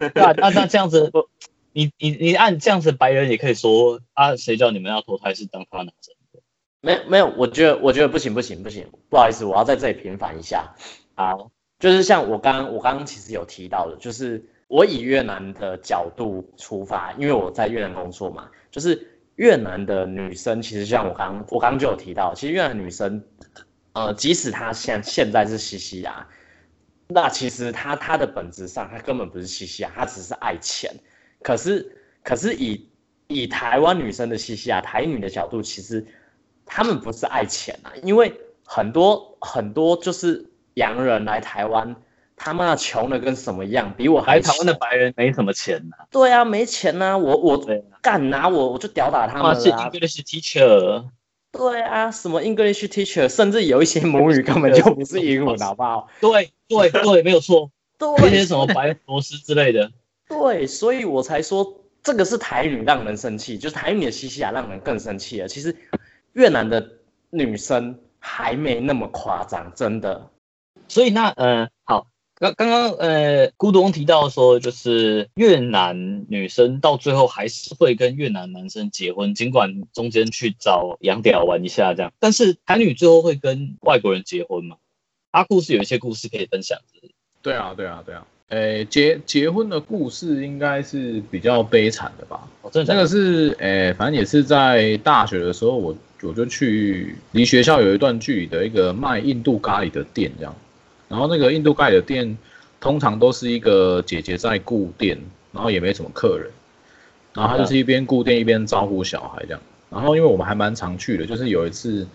[0.14, 1.12] 那那那这样子，
[1.72, 6.14] 你你你按这样子，白人也可以说啊，谁叫你们要投胎是当他男生？
[6.80, 10.74] 没没有，我觉得我觉得不行不行不行，不好意思，我要在这里平反一下。
[11.14, 11.50] 好。
[11.78, 23.22] 就是像我刚我刚刚其实有提到的，就是我以越南的角度出发，因为我在越南工作嘛，就是越南的女生其实像我刚我刚刚就有提到，其实越南女生，
[23.92, 26.26] 呃，即使她现现在是西西亚，
[27.06, 30.92] 那其实她她的本质上她根本不是西西亚，她只是爱钱。
[31.40, 32.88] 可是可是以
[33.28, 36.04] 以台湾女生的西西亚台女的角度，其实
[36.66, 40.44] 她们不是爱钱啊，因为很多很多就是
[40.78, 41.96] 洋人来台湾，
[42.36, 49.90] 他妈穷的跟什么样，比我还来台湾的白人没什么钱呐、对啊，没钱呐、我我对啊干拿我我就屌打他们啊。
[49.92, 51.04] English teacher，
[51.50, 56.08] 对啊，什么 English teacher，甚至有一些母语根本就不是英文，好不好？
[56.20, 59.90] 对对对，没有错，那些什么白罗斯之类的，
[60.28, 65.48] 对，所以我才说这个是台女让人生气，就是台女的西西亚让人更生气了。
[65.48, 65.74] 其实
[66.34, 66.88] 越南的
[67.30, 70.30] 女生还没那么夸张，真的。
[70.86, 84.76] 所以那呃好，刚刚刚呃孤独翁提到说，就是越南女生到最后还是会跟越南男生结婚，尽管中间去找洋屌玩一下这样，但是台女最后会跟外国人结婚吗？
[85.32, 87.10] 阿库是有一些故事可以分享的，
[87.42, 88.26] 对啊，对啊，对啊。
[88.48, 92.48] 诶，结结婚的故事应该是比较悲惨的吧？
[92.62, 100.56] 哦，真的假的那个是诶，反正也是在大学的时候，我我就去离学校有一段距离的一个卖印度咖喱的店，这样。
[101.08, 102.36] 然后那个印度咖喱的店，
[102.80, 105.18] 通常都是一个姐姐在顾店，
[105.52, 106.50] 然后也没什么客人，
[107.34, 109.60] 然后她就是一边顾店一边招呼小孩这样。
[109.90, 112.06] 然后因为我们还蛮常去的，就是有一次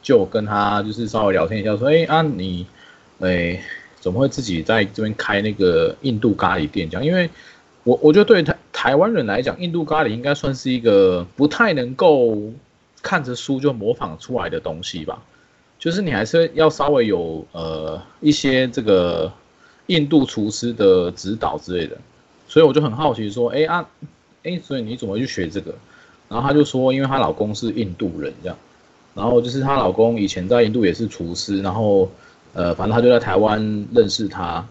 [0.00, 2.66] 就跟她就是稍微聊天一下，说，哎啊你，
[3.18, 3.60] 哎
[3.98, 7.04] 怎么会自己在这边开那个印度咖喱店这样？
[7.04, 7.28] 因为
[7.82, 12.52] 我我觉得对台台湾人来讲，印度咖喱应该算是一个不太能够
[13.02, 15.20] 看着书就模仿出来的东西吧。
[15.86, 19.32] 就是你还是要稍微有呃一些这个
[19.86, 21.96] 印度厨师的指导之类的，
[22.48, 23.88] 所以我就很好奇说，哎啊，
[24.42, 25.72] 哎，所以你怎么去学这个？
[26.28, 28.58] 然后她就说，因为她老公是印度人这样，
[29.14, 32.10] 然后就是她老公以前在印度也是厨师，然后
[32.52, 34.66] 呃，反正他就在台湾认识她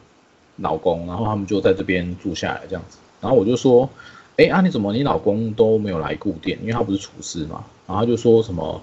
[0.58, 2.98] 老公，然后他们就在这边住下来这样子。
[3.22, 3.90] 然后我就说，
[4.36, 6.60] 哎啊，你怎么你老公都没有来顾店？
[6.60, 7.64] 因为他不是厨师嘛。
[7.88, 8.82] 然后他就说什么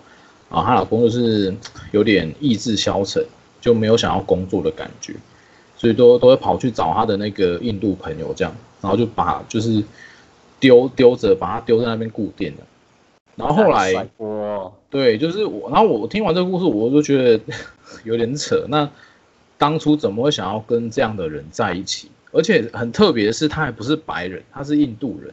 [0.52, 1.54] 啊，她老公就是
[1.90, 3.24] 有点意志消沉，
[3.60, 5.14] 就没有想要工作的感觉，
[5.76, 9.82] 所以都都会跑去找她的那个印度朋友这样，然后就把就是
[10.60, 12.62] 丢丢着把他丢在那边固定的。
[13.34, 14.08] 然后后来，
[14.90, 17.40] 对，就是我，然后我听完这个故事，我就觉得
[18.04, 18.66] 有点扯。
[18.68, 18.90] 那
[19.56, 22.10] 当初怎么会想要跟这样的人在一起？
[22.30, 25.32] 而且很特别的是，他还不是白人，他是印度人。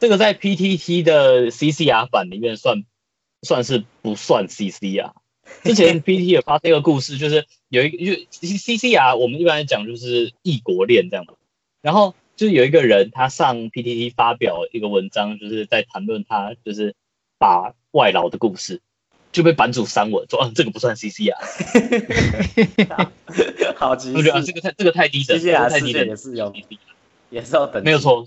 [0.00, 2.84] 这个在 PTT 的 CCR 版里面算
[3.42, 5.12] 算是不算 CCR。
[5.62, 11.34] 之前 PTT 有发这个故事，就是有一个就 CCR，我们一般来讲就是异国恋这样的。
[11.80, 16.94] 然后就是有一个人他上 PTT 发表一个文章，就是在谈论他就是
[17.38, 18.82] 把外劳的故事，
[19.32, 21.34] 就被版主删文说，啊这个不算 CCR。
[23.76, 26.52] 好极我觉得啊这个太这个太低等，西西亚世这个太低等界也是有，
[27.30, 27.98] 也是要等没有。
[27.98, 28.26] 错。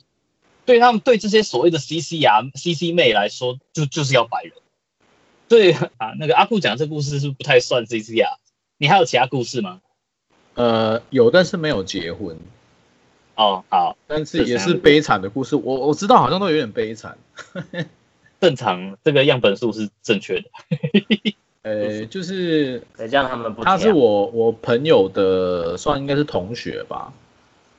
[0.66, 4.54] 对他们对这些所谓的 C C R C C 妹来说，就就是要白人。
[5.52, 8.40] 对啊，那个阿库讲这故事是不是不太算 CC R？
[8.78, 9.82] 你还有其他故事吗？
[10.54, 12.38] 呃，有，但是没有结婚，
[13.36, 15.58] 哦，好，但是也是悲惨的故事。
[15.58, 17.18] 我我知道好像都有点悲惨。
[18.40, 20.50] 正常，这个样本数是正确的。
[21.64, 27.12] 呃，就是谁叫他们不他是我我朋友的，算应该是同学吧。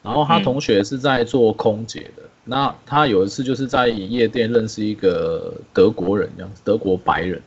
[0.02, 2.24] 然后他嗯同学是在做空姐的。
[2.44, 7.40] 那他有一次就是在夜店认识一个德国人，这样子，德国白人。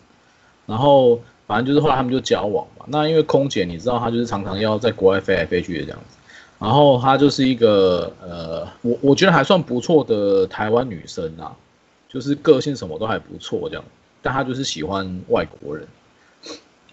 [0.65, 2.85] 然后反正就是后来他们就交往嘛。
[2.87, 6.17] 那因为空姐你知道，她就是常常要在国外飞来飞去的这样子。
[6.57, 11.55] 然后她就是一个呃，我我觉得还算不错的台湾女生啊，
[12.07, 13.83] 就是个性什么都还不错这样。
[14.21, 15.87] 但她就是喜欢外国人。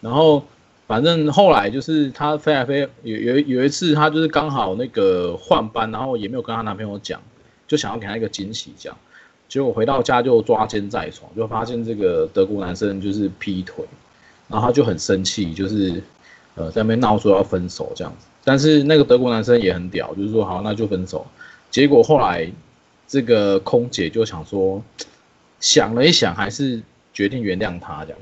[0.00, 0.44] 然后
[0.86, 7.22] 反正后来就是她飞来飞，有有有一次她就是刚好那个换班，然后也没有跟她男朋友讲，
[7.68, 8.98] 就想要给她一个惊喜这样。
[9.52, 13.84] 结果回到家就抓奸在床，就发现这个德国男生就是劈腿，
[14.48, 16.02] 然后他就很生气，就是
[16.54, 18.26] 呃在那边闹说要分手这样子。
[18.44, 21.26] 但是那个德国男生也很屌，就是说好那就分手。
[21.70, 22.50] 结果后来
[23.06, 24.82] 这个空姐就想说，
[25.60, 26.80] 想了一想，还是
[27.12, 28.18] 决定原谅他这样。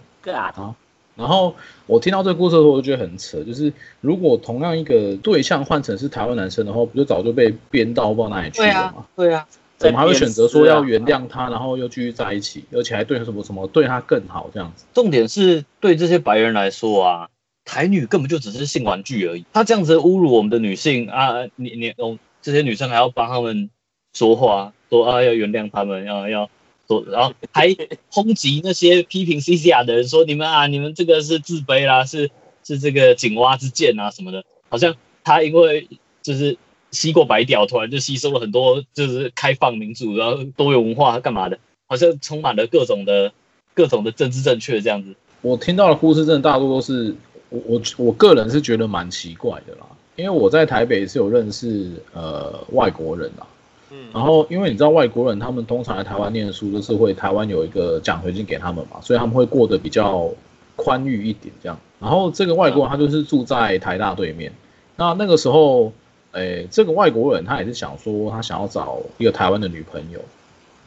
[0.52, 0.74] God
[1.14, 1.54] 然后
[1.86, 9.06] 我听到这个故事的时候，我就觉得很扯，就是如果同样一个对象换成是台湾男生的话，不就早就被编到不知道哪里去了吗？
[9.14, 9.46] 对啊，
[9.80, 14.84] 怎么还会选择说要原谅他，然后又继续在一起，而且还对什么什么对他更好这样子？
[14.92, 17.28] 重点是对这些白人来说啊，
[17.64, 19.46] 台女根本就只是性玩具而已。
[19.54, 23.70] 他这样子侮辱我们的女性啊，你你哦，这些女生还要帮他们
[24.12, 26.50] 说话，说啊要原谅他们，要要
[26.86, 27.68] 说，然后还
[28.12, 32.30] 抨击那些批评 CCR 的人说你们啊，你们这个是自卑啦，是
[32.62, 35.88] 是这个井蛙之见啊什么的，好像他因为
[36.20, 36.58] 就是
[36.90, 43.32] 吸过白屌，突然就吸收了很多就是开放民主，然后多元文化干嘛的，好像充满了各种的
[43.74, 45.14] 各种的政治正确这样子。
[45.42, 47.14] 我听到的故事真的大多都是
[47.48, 49.86] 我我我个人是觉得蛮奇怪的啦，
[50.16, 53.46] 因为我在台北是有认识呃外国人啊，
[53.90, 60.30] 嗯然后因为你知道外国人他们通常来台湾念书，就是会台湾有一个奖学金给他们嘛，所以他们会过得比较
[60.76, 61.78] 宽裕一点这样。
[61.98, 64.52] 然后这个外国人他就是住在台大对面，
[64.96, 65.92] 那那个时候，
[66.32, 70.20] 诶，这个外国人他也是想说他想要找一个台湾的女朋友，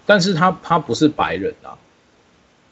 [0.05, 1.77] 但是他他不是白人啊，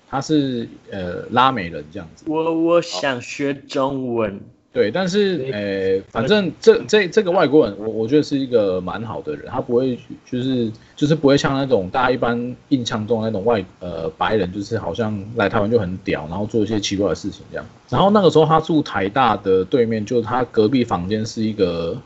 [0.09, 2.26] 他是呃拉美人这样子。
[2.28, 4.39] 我我想学中文，
[4.74, 17.65] 对，但是呃，反正这这这个外国人，我我觉得是一个蛮好的人，他不会就是就是不会像那种大家一般印象中的那种外呃白人，就是好像来台湾就很屌，然后做一些奇怪的事情这样。
[17.89, 21.97] 然后那个时候他住台大的对面，就是他隔壁房间是一个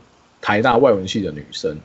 [0.46, 1.76] 台大外文系的女生。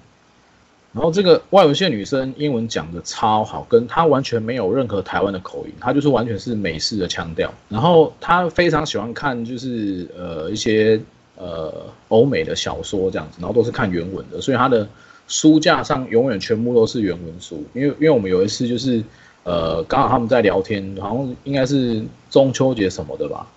[0.94, 7.52] 然后这个外文系的女生英文讲的超好，跟她完全没有任何台湾的口音，她就是完全是美式的腔调。
[7.70, 11.02] 然后她非常喜欢看就是呃一些
[11.38, 11.74] 呃
[12.10, 14.88] 欧美的小说这样子，然后都是看原文的，所以她的
[15.28, 17.64] 书架上永远全部都是原文书。
[17.74, 19.02] 因为因为我们有一次就是
[19.44, 23.48] 呃刚好他们在聊天，好像应该是中秋节什么的吧，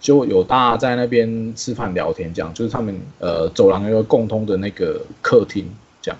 [0.00, 5.70] 就有大家在那边吃饭聊天，这样就是他们呃走廊有一个共通的那个客厅
[6.00, 6.18] 这样。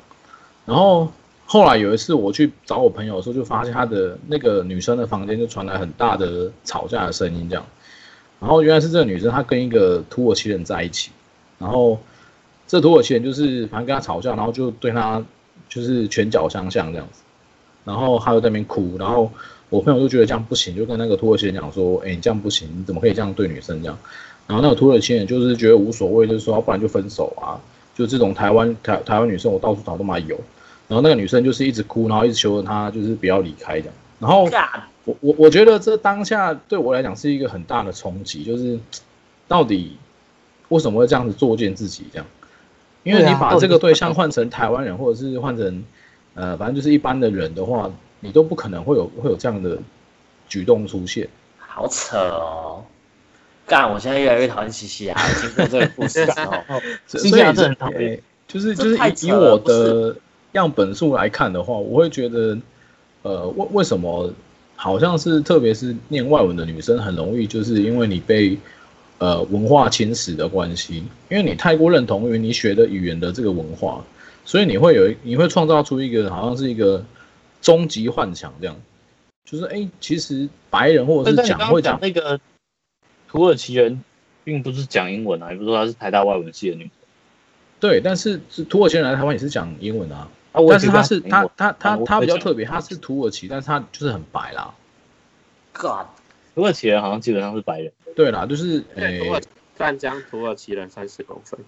[0.66, 1.10] 然后
[1.46, 7.64] 后来有一次我去找我朋友的时候，就发现他的那个女生的房间就传来很大的吵架的声音，这样。
[8.38, 11.10] 然后原来是这个女生她跟一个土耳其人在一起，
[11.58, 11.98] 然后
[12.66, 15.22] 这土耳其人就是反正跟她吵架，然后就对她
[15.68, 17.22] 就是拳脚相向这样子，
[17.84, 19.30] 然后她就在那边哭，然后
[19.70, 23.98] 我朋友就觉得这样不行，就跟那个土耳其人讲说，哎，你这样不行，你怎么可以这样对女生这样？
[24.46, 27.56] 然后那个土耳其人就是觉得无所谓，就是说不然就分手啊，
[27.94, 30.38] 就这种台湾台台湾女生我到处找都嘛有。
[30.88, 33.94] 然后那个女生就是一直哭，然后一直求着他就是不要离开这样。
[34.18, 34.44] 然后
[35.04, 38.78] 我我我觉得这当下对我来讲是一个很大的冲击，就是
[39.46, 39.96] 到底
[40.68, 42.26] 为什么会这样子作践自己这样？
[43.02, 45.84] 因为你把这个对象换成台湾人，或者是换成
[46.34, 47.90] 呃反正就是一般的人的话，
[48.20, 49.78] 你都不可能会有会有这样的
[50.48, 51.28] 举动出现。
[51.58, 52.84] 好扯哦！
[53.66, 55.20] 干，我现在越来越讨厌西西啊！
[55.40, 56.52] 经过这个故事之后，
[57.06, 60.16] 所新加坡真的很讨厌以就是就是以以我的
[60.52, 62.58] 样本数来看的话，我会觉得，
[63.22, 64.32] 呃，为为什么
[64.74, 68.58] 好像是特别是念外文的女生很容易，就是因为你被
[69.18, 74.04] 呃文化侵蚀的关系，因为你太过认同于你学的语言的这个文化，
[74.44, 77.04] 所以你会有你会创造出一个好像是一个
[77.60, 78.76] 终极幻想这样，
[79.44, 82.40] 就是哎、其实白人或者是讲会讲讲那个
[83.28, 84.02] 土耳其人，
[84.44, 86.90] 并不是讲英文啊，也不是说他是台大外文系的女生
[87.80, 90.28] 对，但是是土耳其人来台湾也是讲英文啊。
[90.52, 94.74] 啊，我也觉得但是他是他他他他比较特别，他是土耳其，但是他就是很白啦。
[95.72, 96.06] God，
[96.54, 99.20] 土耳其人好像基本上是白人，对啦，就是诶、
[99.78, 101.60] 湛江土耳其人三十公分，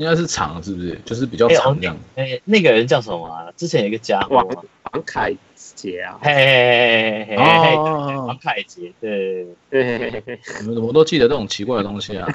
[0.00, 0.98] 应该是长是不是？
[1.04, 1.94] 就是比较哎长这样。
[2.16, 3.52] 哎、那个人叫什么啊？
[3.54, 7.36] 之前有一个家伙王啊，王凯杰啊，嘿嘿嘿嘿嘿嘿，
[7.76, 12.26] 哦王，凯杰，对，嘿嘿嘿嘿你们怎么都记得这种奇怪的东西啊？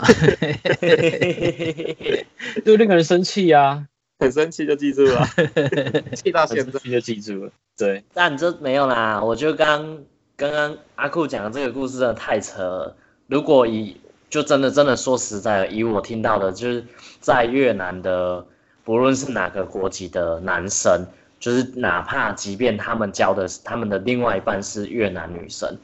[2.64, 3.88] 对那个人生气啊，
[4.20, 5.28] 很生气就记住了，
[6.16, 6.80] 气到现在。
[6.80, 10.04] 就记住了，对，但这没有啦，我觉得刚
[10.36, 12.96] 刚刚阿酷讲的这个故事真的太扯了。
[13.28, 13.98] 如果以
[14.36, 16.86] 就真的真的说实在的，以我听到的，就是
[17.22, 18.46] 在越南的，
[18.84, 21.06] 不论是哪个国籍的男生，
[21.40, 25.78] 就是哪怕即便他们交的是他们的另外一半是越南女生，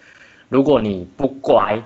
[0.50, 1.82] 如果你不乖，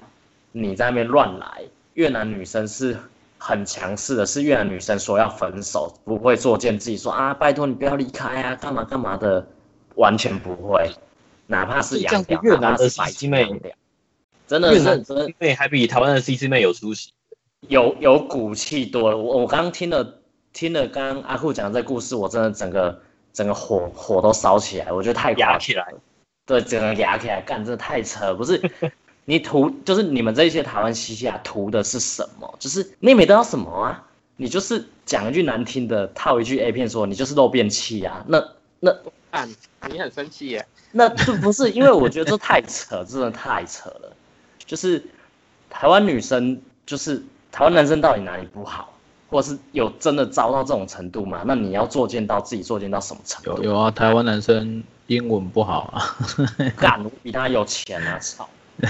[0.54, 1.62] 你在那边乱来，
[1.94, 2.98] 越南女生是
[3.38, 9.46] 很强势的，是越南女生说要分手，不会作践自己说啊，拜托你不要离开啊，干嘛干嘛的，
[9.94, 10.90] 完全不会，
[11.46, 13.72] 哪怕是这样子洋，越南的哪怕是白 CC 妹洋屌
[14.48, 14.74] 真的
[15.04, 17.12] 真的 CC 妹还比台湾的 CC 妹有出息，
[17.68, 19.18] 有有骨气多了。
[19.18, 20.20] 我我刚刚听了
[20.54, 23.02] 听了刚刚阿酷讲的这故事，我真的整个
[23.34, 25.94] 整个火火都烧起来，我觉得太夸张压起来，
[26.46, 28.36] 对，整个压起来，干，真的太扯了。
[28.36, 28.62] 不是
[29.26, 32.56] 你图，就是你们这些台湾西西啊图的是什么？
[32.60, 38.24] 就是你也没得到什么啊，你就是讲一句难听的，套一句 A 片说你就是漏便器啊。
[38.28, 38.48] 那
[38.80, 38.96] 那
[39.32, 39.50] 干，
[39.90, 40.68] 你很生气耶？
[40.92, 44.16] 那这不是因为我觉得这太扯，真的太扯了。
[44.66, 45.04] 就是
[45.70, 48.94] 台湾女生，就是台湾男生到底哪里不好，
[49.30, 51.42] 或者是有真的糟到这种程度吗？
[51.46, 53.64] 那你要作践到自己作践到什么程度？
[53.64, 56.18] 有有啊，台湾男生英文不好啊。
[56.78, 58.18] 干，我比他有钱啊！
[58.20, 58.50] 操！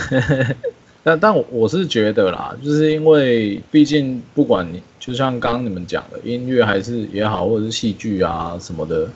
[1.03, 9.07] 但但我我是觉得啦，就是因为毕竟不管你，就像刚刚你们讲的，音乐还是也好，或者是戏剧啊什么的，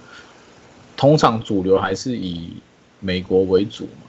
[0.95, 2.53] 通常主流还是以
[2.99, 4.05] 美国为主嘛，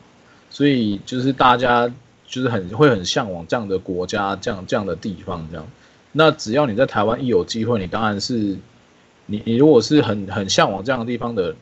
[0.51, 1.91] 所以就是大家
[2.31, 5.67] 就是很会很向往这样的国家，这样这样的地方这样。
[6.13, 8.57] 那只要你在台湾一有机会，你当然是
[9.27, 11.55] 你你如果是很很向往这样的地方的，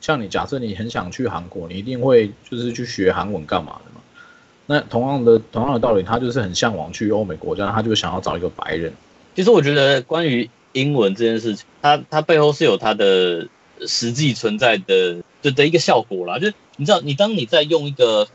[0.00, 4.00] 像你假设你很想去韩国，你一定会就是去学韩文干嘛的嘛？
[4.66, 8.92] 那同样的同样的道理，他就是很向往去欧美国家，他就想要找一个白人。
[9.34, 13.46] 其实我觉得关于英文这件事情，它它背后是有它的
[13.86, 16.38] 实际存在的的的一个效果啦。
[16.38, 18.28] 就是你知道，你当你在用一个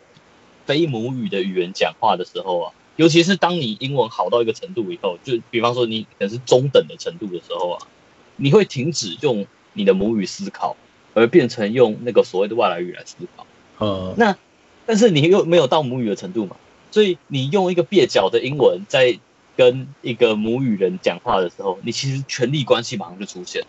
[0.70, 7.88] 非母语的语言讲话的时候啊，尤其是当你英文好到一个程度以后，就比方说你可能是中等的程度的时候啊，
[8.36, 10.78] 你会停止用你的母语思考，
[11.16, 13.48] 而变成用那个所谓的外来语来思考。
[13.80, 14.38] 呃，那
[14.86, 16.56] 但是你又没有到母语的程度嘛，
[16.92, 19.18] 所以你用一个蹩脚的英文在
[19.58, 23.64] 跟一个母语人讲话的时候，你其实权力关系马上就出现，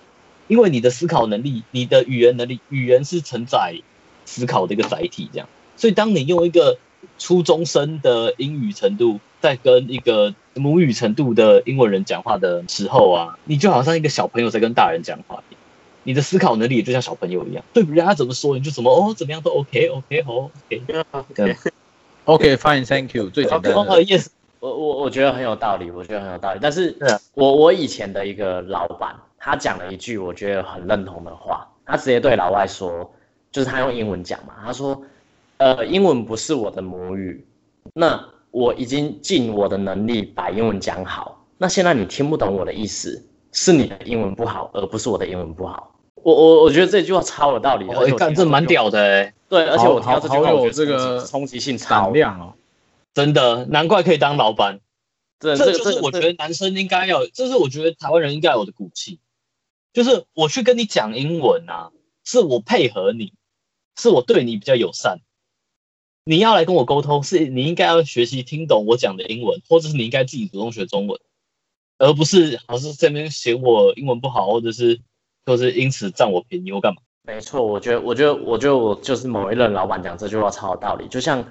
[0.48, 3.80] 因为你的思考能力、你的语言能力，语言是承载
[4.26, 5.48] 思考的一个载体，这样。
[5.76, 6.78] 所以当你用一个
[7.18, 15.42] 初中生的英语程度在跟一个母语程度的英文人讲话的时候啊，你就好像一个小朋友在跟大人讲话，
[16.02, 20.82] 你的思考能力也就像小朋友一样，对人家怎么说你就怎么哦，怎么样都 OK OK 好 OK，
[21.34, 21.56] 这样
[22.24, 24.26] OK fine thank you 最简单哦的 yes，
[24.60, 26.58] 我我我觉得很有道理，我觉得很有道理。
[26.62, 26.96] 但是
[27.34, 33.10] 我我以前的一个老板，他讲了一句我觉得很认同的话，他直接对老外说，
[33.50, 35.02] 就是他用英文讲嘛，他说，
[35.60, 37.46] 呃，英文不是我的母语，
[37.92, 45.94] 那我已经尽我的能力把英文讲好，那现在你听不懂我的意思，是你的英文不好，而不是我的英文不好。
[46.14, 52.54] 我我我觉得这句话超有道理，而哦，且我干这蛮屌的哎、对，而且我听到这句话，我觉得这个冲击性超胆，量哦。
[53.12, 54.80] 真的，难怪可以当老板。
[55.40, 59.20] 这这这就是我觉得男生应该要，这是我觉得台湾人应该有的骨气，
[59.92, 61.90] 就是我去跟你讲英文啊，
[62.24, 63.34] 是我配合你，
[63.98, 65.18] 是我对你比较友善。
[66.24, 71.18] 你要来跟我沟通，是你应该要学习听懂我讲的英文，或者是你应该自己主动学中文，
[71.98, 75.00] 而不是好像这边嫌我英文不好，或者是
[75.46, 77.02] 或者是因此占我便宜或干嘛。
[77.22, 81.06] 没错，我觉得，我觉得，我觉得我就是某一任老板讲这句话超有道理。
[81.08, 81.44] 就像，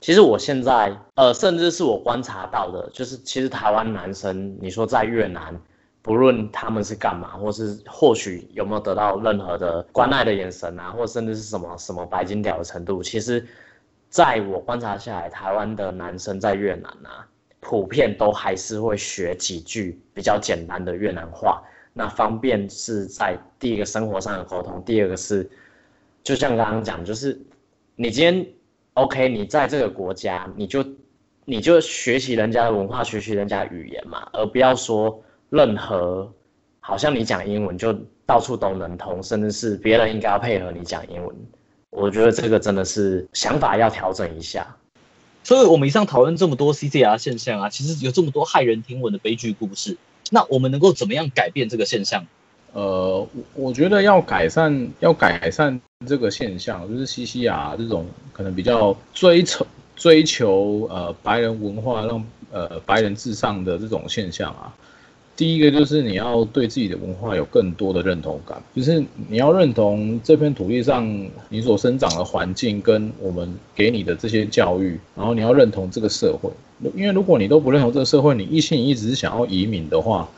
[0.00, 5.58] 其实我现在，呃，甚至是我观察到的，就是其实台湾男生，你说在越南，
[6.02, 13.46] 不论他们是干嘛，或是或许有没有得到任何的关爱的眼神啊，或甚至是什么什么白金屌的程度，其实
[14.14, 17.26] 在我观察下来，台湾的男生在越南啊，
[17.58, 21.60] 普遍都还是会学几句比较简单的越南话。
[21.92, 25.50] 那方便是在第一个生活上的沟通，第二个是，
[26.22, 27.36] 就像刚刚讲，就是
[27.96, 28.46] 你今天
[28.92, 30.86] OK，你在这个国家，你就
[31.44, 36.32] 你就学习人家的文化，学习人家语言嘛，而不要说任何
[36.78, 37.92] 好像你讲英文就
[38.24, 41.36] 到处都能通，甚至是别人应该要配合你讲英文。
[41.94, 44.76] 我觉得这个真的是想法要调整一下。
[45.44, 49.96] 所以我们以上讨论这么多 CCR 现象啊，其实有这么多骇人听闻的悲剧故事。
[50.30, 52.26] 那我们能够怎么样改变这个现象？
[52.72, 52.82] 呃，
[53.18, 64.74] 我我觉得要改善，要改善这个现象，就是西西亚这种可能比较追求追求呃白人文化，让呃白人至上的这种现象啊。
[65.36, 71.04] 第一个就是你要对自己的文化有更多的认同感，就是你要认同这片土地上
[71.48, 76.50] 你所生长的环境跟我们给你的这些教育，然后你要认同这个社会。
[76.94, 80.28] 因为如果你都不认同这个社会，你一心一意只是想要移民的话，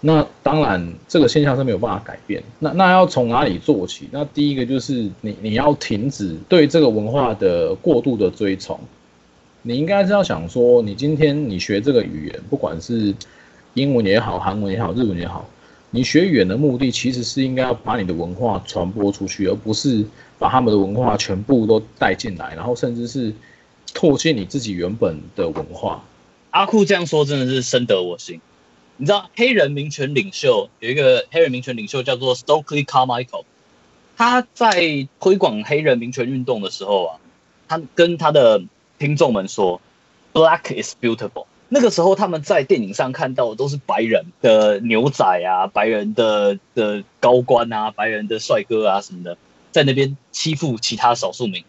[0.00, 2.42] 那当然这个现象是没有办法改变。
[2.58, 4.08] 那那要从哪里做起？
[4.10, 8.78] 那第一个就是你你要停止对这个文化的过度的追崇。
[9.62, 13.12] 你应该是要想说，你今天你学这个语言，不管是
[13.76, 15.46] 英文也好，韩文也好，日文也好，
[15.90, 20.02] 你学语言的目的其实是应该要把你的文化传播出去，而不是
[20.38, 23.34] 把他们的文化全部都带进来，然后甚至是
[23.92, 26.02] 唾弃你自己原本的文化。
[26.52, 28.40] 阿库这样说真的是深得我心。
[28.96, 33.44] 你知道黑人民权领袖有一个黑人民权领袖叫做 Stokely Carmichael，
[34.16, 37.20] 他在推广黑人民权运动的时候啊，
[37.68, 38.62] 他跟他的
[38.98, 39.82] 听众们说
[40.32, 41.44] ，Black is beautiful。
[41.68, 49.36] 那个时候他们在电影上看到的都是白人的牛仔啊，白人的的高官啊，白人的帅哥啊什么的，
[49.72, 51.68] 在那边欺负其他少数民族。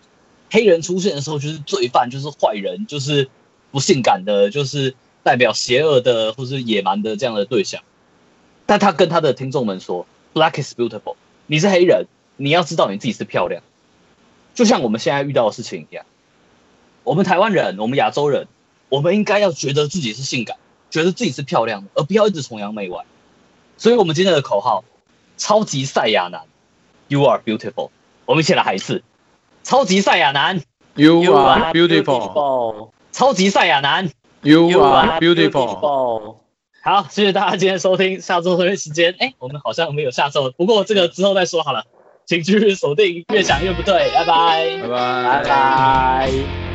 [0.52, 3.28] 黑人出现的时候就是罪犯，就是坏人，就是
[3.72, 7.82] 不性感的，就是代表邪恶的或是野蛮的这样的对象。
[8.66, 11.16] 但他跟他的听众们说，Black is beautiful，
[11.48, 12.06] 你是黑人，
[12.38, 13.64] 你要知道你自己是漂亮，
[14.54, 16.06] 就像我们现在遇到的事情一样。
[17.04, 18.48] 我们台湾人，我们亚洲人，
[18.90, 20.58] 我们应该要觉得自己是性感，
[20.90, 23.04] 觉得自己是漂亮的，而不要一直崇洋媚外。
[23.78, 24.84] 所以，我们今天的口号：
[25.38, 26.42] 超级赛亚男
[27.08, 27.90] ，You are beautiful。
[28.26, 29.04] 我们一起来喊一次：
[29.64, 30.62] 超级赛亚男
[30.96, 32.90] ，You are beautiful。
[33.12, 34.10] 超级赛亚男。
[34.42, 36.38] You are beautiful。
[36.82, 41.86] 好，谢谢大家今天收听，下周同一时间，哎，我们好像没有下周，不过这个之后再说好了，
[42.26, 44.78] 请继续锁定，越想越不对，拜拜。
[44.82, 45.50] 拜拜拜。
[45.50, 46.67] 拜。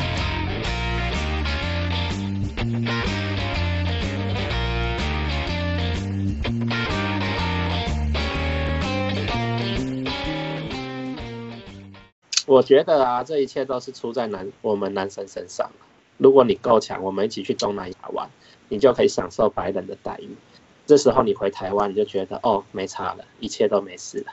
[12.52, 15.70] 我觉得啊，这一切都是出在男我们男生身上。
[16.18, 18.28] 如果你够强，我们一起去东南亚玩，
[18.68, 20.36] 你就可以享受白人的待遇。
[20.84, 24.32] 这时候你回台湾，你就觉得哦，没差了，一切都没事了。